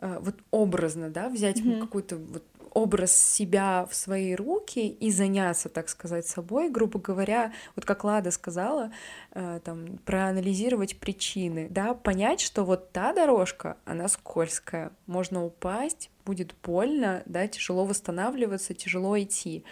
вот 0.00 0.36
образно, 0.50 1.10
да, 1.10 1.28
взять 1.28 1.60
mm-hmm. 1.60 1.80
какую-то 1.80 2.16
вот 2.16 2.44
образ 2.74 3.14
себя 3.14 3.86
в 3.90 3.94
свои 3.94 4.34
руки 4.34 4.88
и 4.88 5.10
заняться, 5.10 5.68
так 5.68 5.88
сказать, 5.88 6.26
собой, 6.26 6.70
грубо 6.70 6.98
говоря, 6.98 7.52
вот 7.76 7.84
как 7.84 8.04
Лада 8.04 8.30
сказала, 8.30 8.92
э, 9.32 9.60
там, 9.64 9.98
проанализировать 10.04 10.98
причины, 10.98 11.68
да, 11.70 11.94
понять, 11.94 12.40
что 12.40 12.64
вот 12.64 12.92
та 12.92 13.12
дорожка, 13.12 13.76
она 13.84 14.08
скользкая, 14.08 14.92
можно 15.06 15.44
упасть, 15.44 16.10
будет 16.24 16.54
больно, 16.62 17.22
да, 17.26 17.46
тяжело 17.46 17.84
восстанавливаться, 17.84 18.74
тяжело 18.74 19.20
идти. 19.20 19.64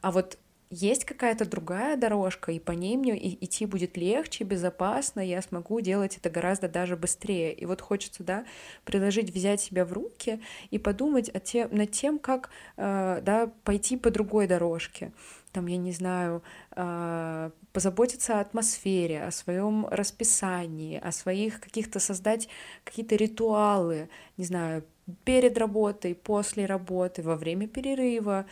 А 0.00 0.10
вот 0.10 0.38
есть 0.70 1.04
какая-то 1.04 1.48
другая 1.48 1.96
дорожка, 1.96 2.52
и 2.52 2.58
по 2.58 2.72
ней 2.72 2.96
мне 2.96 3.16
идти 3.16 3.66
будет 3.66 3.96
легче, 3.96 4.44
безопасно, 4.44 5.20
я 5.20 5.40
смогу 5.40 5.80
делать 5.80 6.16
это 6.16 6.30
гораздо 6.30 6.68
даже 6.68 6.96
быстрее. 6.96 7.52
И 7.52 7.64
вот 7.64 7.80
хочется, 7.80 8.22
да, 8.22 8.44
предложить 8.84 9.30
взять 9.30 9.60
себя 9.60 9.84
в 9.84 9.92
руки 9.92 10.40
и 10.70 10.78
подумать 10.78 11.30
о 11.30 11.40
те, 11.40 11.68
над 11.68 11.90
тем, 11.92 12.18
как, 12.18 12.50
э, 12.76 13.20
да, 13.22 13.50
пойти 13.64 13.96
по 13.96 14.10
другой 14.10 14.46
дорожке. 14.46 15.12
Там, 15.52 15.66
я 15.66 15.78
не 15.78 15.92
знаю, 15.92 16.42
э, 16.76 17.50
позаботиться 17.72 18.38
о 18.38 18.40
атмосфере, 18.40 19.22
о 19.22 19.30
своем 19.30 19.86
расписании, 19.88 20.98
о 20.98 21.12
своих 21.12 21.60
каких-то 21.60 22.00
создать 22.00 22.48
какие-то 22.84 23.16
ритуалы, 23.16 24.10
не 24.36 24.44
знаю, 24.44 24.84
перед 25.24 25.56
работой, 25.56 26.14
после 26.14 26.66
работы, 26.66 27.22
во 27.22 27.36
время 27.36 27.66
перерыва, 27.66 28.46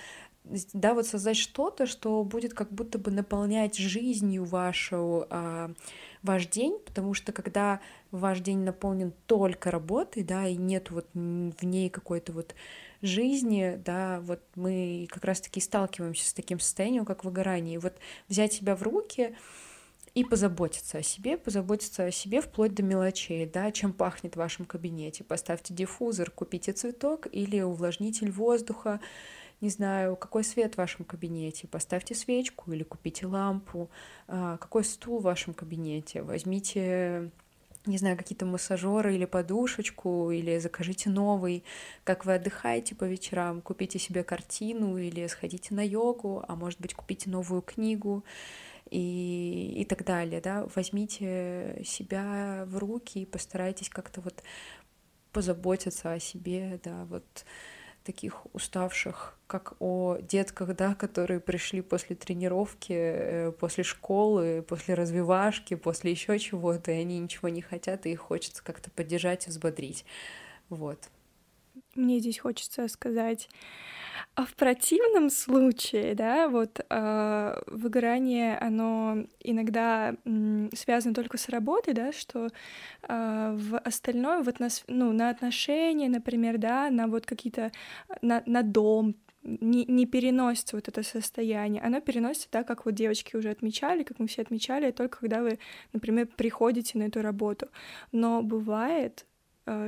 да, 0.73 0.95
вот 0.95 1.07
создать 1.07 1.37
что-то, 1.37 1.87
что 1.87 2.23
будет 2.23 2.55
как 2.55 2.73
будто 2.73 2.99
бы 2.99 3.11
наполнять 3.11 3.77
жизнью 3.77 4.45
вашу, 4.45 5.27
а, 5.31 5.71
ваш 6.23 6.47
день, 6.47 6.79
потому 6.85 7.15
что 7.15 7.33
когда 7.33 7.81
ваш 8.11 8.41
день 8.41 8.59
наполнен 8.59 9.13
только 9.27 9.71
работой, 9.71 10.23
да, 10.23 10.47
и 10.47 10.57
нет 10.57 10.91
вот 10.91 11.07
в 11.15 11.65
ней 11.65 11.91
какой-то 11.91 12.33
вот 12.33 12.55
жизни, 13.03 13.81
да, 13.85 14.21
вот 14.23 14.41
мы 14.55 15.07
как 15.11 15.25
раз-таки 15.25 15.61
сталкиваемся 15.61 16.29
с 16.29 16.33
таким 16.33 16.61
состоянием, 16.61 17.05
как 17.05 17.25
выгорание. 17.25 17.75
И 17.75 17.79
вот 17.79 17.95
взять 18.29 18.53
себя 18.53 18.77
в 18.77 18.83
руки 18.83 19.37
и 20.15 20.25
позаботиться 20.25 20.99
о 20.99 21.03
себе, 21.03 21.37
позаботиться 21.37 22.05
о 22.07 22.11
себе 22.11 22.41
вплоть 22.41 22.75
до 22.75 22.83
мелочей, 22.83 23.45
да, 23.47 23.71
чем 23.71 23.93
пахнет 23.93 24.35
в 24.35 24.39
вашем 24.39 24.65
кабинете. 24.65 25.25
Поставьте 25.25 25.75
диффузор, 25.75 26.31
купите 26.31 26.73
цветок 26.73 27.27
или 27.31 27.61
увлажнитель 27.61 28.31
воздуха, 28.31 29.01
не 29.61 29.71
знаю, 29.71 30.17
какой 30.17 30.45
свет 30.45 30.75
в 30.75 30.79
вашем 30.79 31.05
кабинете, 31.05 31.67
поставьте 31.67 32.15
свечку 32.15 32.73
или 32.73 32.83
купите 32.83 33.27
лампу, 33.27 33.91
а, 34.29 34.57
какой 34.59 34.85
стул 34.85 35.21
в 35.21 35.25
вашем 35.25 35.55
кабинете, 35.55 36.23
возьмите 36.23 37.31
не 37.87 37.99
знаю, 37.99 38.17
какие-то 38.17 38.47
массажеры 38.47 39.15
или 39.15 39.25
подушечку, 39.25 40.31
или 40.31 40.59
закажите 40.59 41.09
новый, 41.09 41.65
как 42.05 42.25
вы 42.25 42.35
отдыхаете 42.35 42.95
по 42.95 43.05
вечерам, 43.05 43.61
купите 43.61 43.99
себе 43.99 44.25
картину 44.25 44.99
или 44.99 45.27
сходите 45.29 45.75
на 45.75 45.87
йогу, 45.87 46.45
а 46.47 46.57
может 46.57 46.81
быть, 46.81 46.95
купите 46.95 47.31
новую 47.31 47.63
книгу 47.63 48.25
и, 48.91 49.75
и 49.77 49.85
так 49.85 50.05
далее, 50.05 50.41
да, 50.41 50.67
возьмите 50.75 51.83
себя 51.85 52.65
в 52.67 52.77
руки 52.79 53.23
и 53.23 53.27
постарайтесь 53.27 53.89
как-то 53.89 54.21
вот 54.21 54.43
позаботиться 55.33 56.13
о 56.13 56.21
себе, 56.21 56.81
да, 56.83 57.05
вот 57.05 57.45
таких 58.07 58.47
уставших, 58.55 59.37
как 59.47 59.75
о 59.81 60.19
детках, 60.21 60.75
да, 60.77 60.95
которые 60.95 61.41
пришли 61.41 61.81
после 61.83 62.17
тренировки, 62.17 62.93
э, 62.93 63.53
после 63.53 63.85
школы, 63.85 64.65
после 64.67 64.95
развивашки, 64.95 65.75
после 65.75 66.13
еще 66.13 66.39
чего-то, 66.39 66.93
и 66.93 67.01
они 67.01 67.19
ничего 67.19 67.49
не 67.49 67.63
хотят, 67.63 68.07
и 68.07 68.13
их 68.13 68.21
хочется 68.21 68.63
как-то 68.63 68.91
поддержать 68.91 69.47
и 69.47 69.51
взбодрить. 69.51 70.05
Вот. 70.69 70.99
Мне 71.95 72.19
здесь 72.21 72.39
хочется 72.39 72.89
сказать, 72.89 73.49
а 74.35 74.45
в 74.45 74.55
противном 74.55 75.31
случае, 75.31 76.15
да, 76.15 76.49
вот 76.49 76.81
э, 76.89 77.61
выгорание, 77.67 78.59
оно 78.59 79.25
иногда 79.41 80.15
м, 80.25 80.71
связано 80.75 81.15
только 81.15 81.39
с 81.39 81.49
работой, 81.49 81.95
да, 81.95 82.13
что 82.13 82.49
э, 82.49 83.57
в 83.59 83.79
остальное, 83.79 84.43
вот 84.43 84.61
на, 84.61 84.69
ну, 84.89 85.13
на 85.13 85.31
отношения, 85.31 86.09
например, 86.09 86.59
да, 86.59 86.91
на 86.91 87.07
вот 87.07 87.27
какие-то, 87.27 87.73
на, 88.23 88.43
на 88.47 88.63
дом, 88.63 89.17
не, 89.43 89.85
не 89.87 90.07
переносится 90.07 90.77
вот 90.77 90.89
это 90.89 91.03
состояние. 91.03 91.83
Оно 91.83 92.01
переносится, 92.01 92.49
да, 92.53 92.65
как 92.65 92.85
вот 92.85 92.95
девочки 92.95 93.37
уже 93.37 93.51
отмечали, 93.51 94.03
как 94.03 94.19
мы 94.19 94.27
все 94.27 94.43
отмечали, 94.43 94.91
только 94.91 95.21
когда 95.21 95.41
вы, 95.43 95.59
например, 95.93 96.27
приходите 96.27 96.99
на 96.99 97.05
эту 97.05 97.23
работу. 97.23 97.69
Но 98.13 98.43
бывает, 98.43 99.25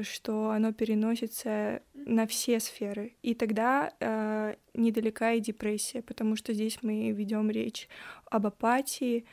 что 0.02 0.50
оно 0.50 0.72
переносится 0.72 1.82
на 1.94 2.26
все 2.26 2.58
сферы. 2.58 3.14
И 3.22 3.34
тогда 3.34 3.92
э, 4.00 4.54
недалека 4.74 5.34
и 5.34 5.40
депрессия, 5.40 6.02
потому 6.02 6.36
что 6.36 6.52
здесь 6.52 6.78
мы 6.82 7.10
ведем 7.12 7.50
речь 7.50 7.88
об 8.30 8.46
апатии, 8.46 9.24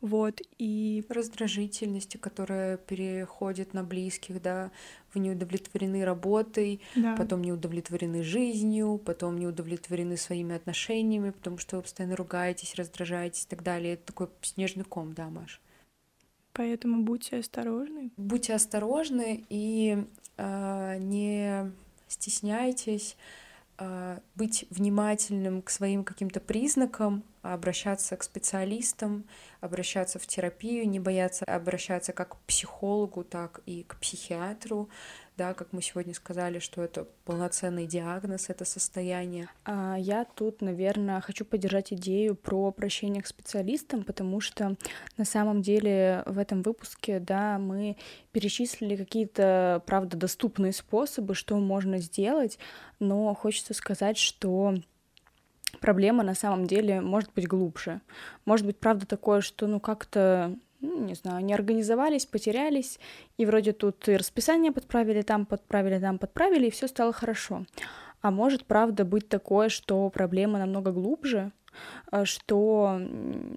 вот, 0.00 0.40
и... 0.58 1.04
Раздражительности, 1.08 2.18
которая 2.18 2.76
переходит 2.76 3.72
на 3.72 3.82
близких, 3.82 4.42
да, 4.42 4.70
вы 5.14 5.20
не 5.20 5.30
удовлетворены 5.30 6.04
работой, 6.04 6.80
да. 6.94 7.14
потом 7.16 7.42
не 7.42 7.52
удовлетворены 7.52 8.22
жизнью, 8.22 9.00
потом 9.04 9.38
не 9.38 9.46
удовлетворены 9.46 10.16
своими 10.16 10.54
отношениями, 10.54 11.30
потому 11.30 11.58
что 11.58 11.76
вы 11.76 11.82
постоянно 11.82 12.16
ругаетесь, 12.16 12.74
раздражаетесь 12.74 13.44
и 13.44 13.48
так 13.48 13.62
далее. 13.62 13.94
Это 13.94 14.06
такой 14.06 14.28
снежный 14.42 14.84
ком, 14.84 15.14
да, 15.14 15.30
Маш? 15.30 15.60
Поэтому 16.54 17.02
будьте 17.02 17.38
осторожны. 17.38 18.10
Будьте 18.16 18.54
осторожны 18.54 19.44
и 19.48 20.06
э, 20.36 20.96
не 20.98 21.72
стесняйтесь 22.06 23.16
э, 23.78 24.18
быть 24.36 24.64
внимательным 24.70 25.62
к 25.62 25.70
своим 25.70 26.04
каким-то 26.04 26.38
признакам, 26.38 27.24
обращаться 27.42 28.16
к 28.16 28.22
специалистам, 28.22 29.24
обращаться 29.60 30.20
в 30.20 30.26
терапию, 30.26 30.88
не 30.88 31.00
бояться 31.00 31.44
обращаться 31.44 32.12
как 32.12 32.30
к 32.30 32.36
психологу, 32.46 33.24
так 33.24 33.60
и 33.66 33.82
к 33.82 33.96
психиатру, 33.96 34.88
да, 35.36 35.52
как 35.54 35.72
мы 35.72 35.82
сегодня 35.82 36.14
сказали, 36.14 36.60
что 36.60 36.82
это 36.82 37.06
полноценный 37.24 37.86
диагноз, 37.86 38.50
это 38.50 38.64
состояние. 38.64 39.48
А 39.64 39.96
я 39.98 40.24
тут, 40.24 40.60
наверное, 40.60 41.20
хочу 41.20 41.44
поддержать 41.44 41.92
идею 41.92 42.36
про 42.36 42.68
обращение 42.68 43.22
к 43.22 43.26
специалистам, 43.26 44.04
потому 44.04 44.40
что 44.40 44.76
на 45.16 45.24
самом 45.24 45.62
деле 45.62 46.22
в 46.26 46.38
этом 46.38 46.62
выпуске, 46.62 47.18
да, 47.18 47.58
мы 47.58 47.96
перечислили 48.32 48.96
какие-то, 48.96 49.82
правда, 49.86 50.16
доступные 50.16 50.72
способы, 50.72 51.34
что 51.34 51.56
можно 51.56 51.98
сделать, 51.98 52.58
но 53.00 53.34
хочется 53.34 53.74
сказать, 53.74 54.18
что 54.18 54.74
проблема 55.80 56.22
на 56.22 56.34
самом 56.34 56.66
деле 56.66 57.00
может 57.00 57.32
быть 57.34 57.48
глубже. 57.48 58.00
Может 58.44 58.66
быть, 58.66 58.78
правда, 58.78 59.06
такое, 59.06 59.40
что 59.40 59.66
ну 59.66 59.80
как-то 59.80 60.56
ну, 60.84 61.04
не 61.04 61.14
знаю, 61.14 61.44
не 61.44 61.54
организовались, 61.54 62.26
потерялись, 62.26 62.98
и 63.36 63.46
вроде 63.46 63.72
тут 63.72 64.08
и 64.08 64.16
расписание 64.16 64.72
подправили, 64.72 65.22
там 65.22 65.46
подправили, 65.46 65.98
там 65.98 66.18
подправили, 66.18 66.66
и 66.66 66.70
все 66.70 66.86
стало 66.88 67.12
хорошо. 67.12 67.64
А 68.20 68.30
может, 68.30 68.64
правда, 68.64 69.04
быть 69.04 69.28
такое, 69.28 69.68
что 69.68 70.08
проблема 70.10 70.58
намного 70.58 70.92
глубже, 70.92 71.52
э, 72.12 72.24
что, 72.24 73.00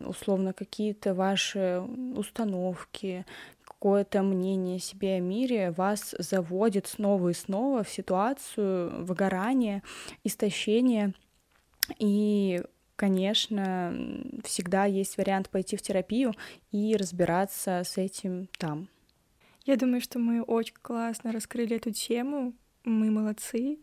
условно, 0.05 0.53
какие-то 0.53 1.13
ваши 1.13 1.81
установки, 2.15 3.25
какое-то 3.63 4.23
мнение 4.23 4.79
себе 4.79 5.15
о 5.15 5.19
мире 5.19 5.71
вас 5.71 6.15
заводит 6.17 6.87
снова 6.87 7.29
и 7.29 7.33
снова 7.33 7.83
в 7.83 7.89
ситуацию 7.89 9.05
выгорания, 9.05 9.83
истощения, 10.23 11.13
и 11.99 12.61
конечно, 12.97 13.95
всегда 14.43 14.83
есть 14.83 15.17
вариант 15.17 15.49
пойти 15.49 15.77
в 15.77 15.81
терапию 15.81 16.33
и 16.71 16.97
разбираться 16.97 17.83
с 17.85 17.97
этим 17.97 18.49
там. 18.57 18.89
Я 19.65 19.77
думаю, 19.77 20.01
что 20.01 20.19
мы 20.19 20.41
очень 20.41 20.75
классно 20.81 21.31
раскрыли 21.31 21.77
эту 21.77 21.91
тему. 21.91 22.53
Мы 22.83 23.11
молодцы. 23.11 23.79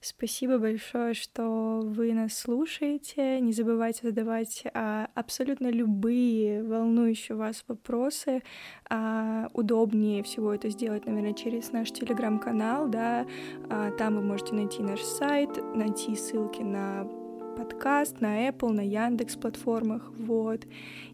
Спасибо 0.00 0.58
большое, 0.58 1.14
что 1.14 1.80
вы 1.82 2.12
нас 2.12 2.36
слушаете. 2.38 3.40
Не 3.40 3.52
забывайте 3.52 4.00
задавать 4.02 4.62
а, 4.74 5.08
абсолютно 5.14 5.70
любые 5.70 6.62
волнующие 6.62 7.36
вас 7.36 7.64
вопросы. 7.66 8.42
А, 8.88 9.48
удобнее 9.54 10.22
всего 10.22 10.54
это 10.54 10.68
сделать, 10.68 11.06
наверное, 11.06 11.32
через 11.32 11.72
наш 11.72 11.90
телеграм-канал. 11.90 12.88
Да? 12.88 13.26
А, 13.70 13.90
там 13.92 14.16
вы 14.16 14.22
можете 14.22 14.54
найти 14.54 14.82
наш 14.82 15.00
сайт, 15.00 15.56
найти 15.74 16.14
ссылки 16.14 16.62
на 16.62 17.23
подкаст 17.54 18.20
на 18.20 18.48
Apple, 18.48 18.72
на 18.72 18.80
Яндекс 18.80 19.36
платформах, 19.36 20.10
вот. 20.18 20.66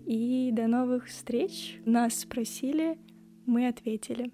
И 0.06 0.50
до 0.52 0.66
новых 0.66 1.06
встреч. 1.06 1.78
Нас 1.84 2.20
спросили, 2.20 2.98
мы 3.46 3.68
ответили. 3.68 4.32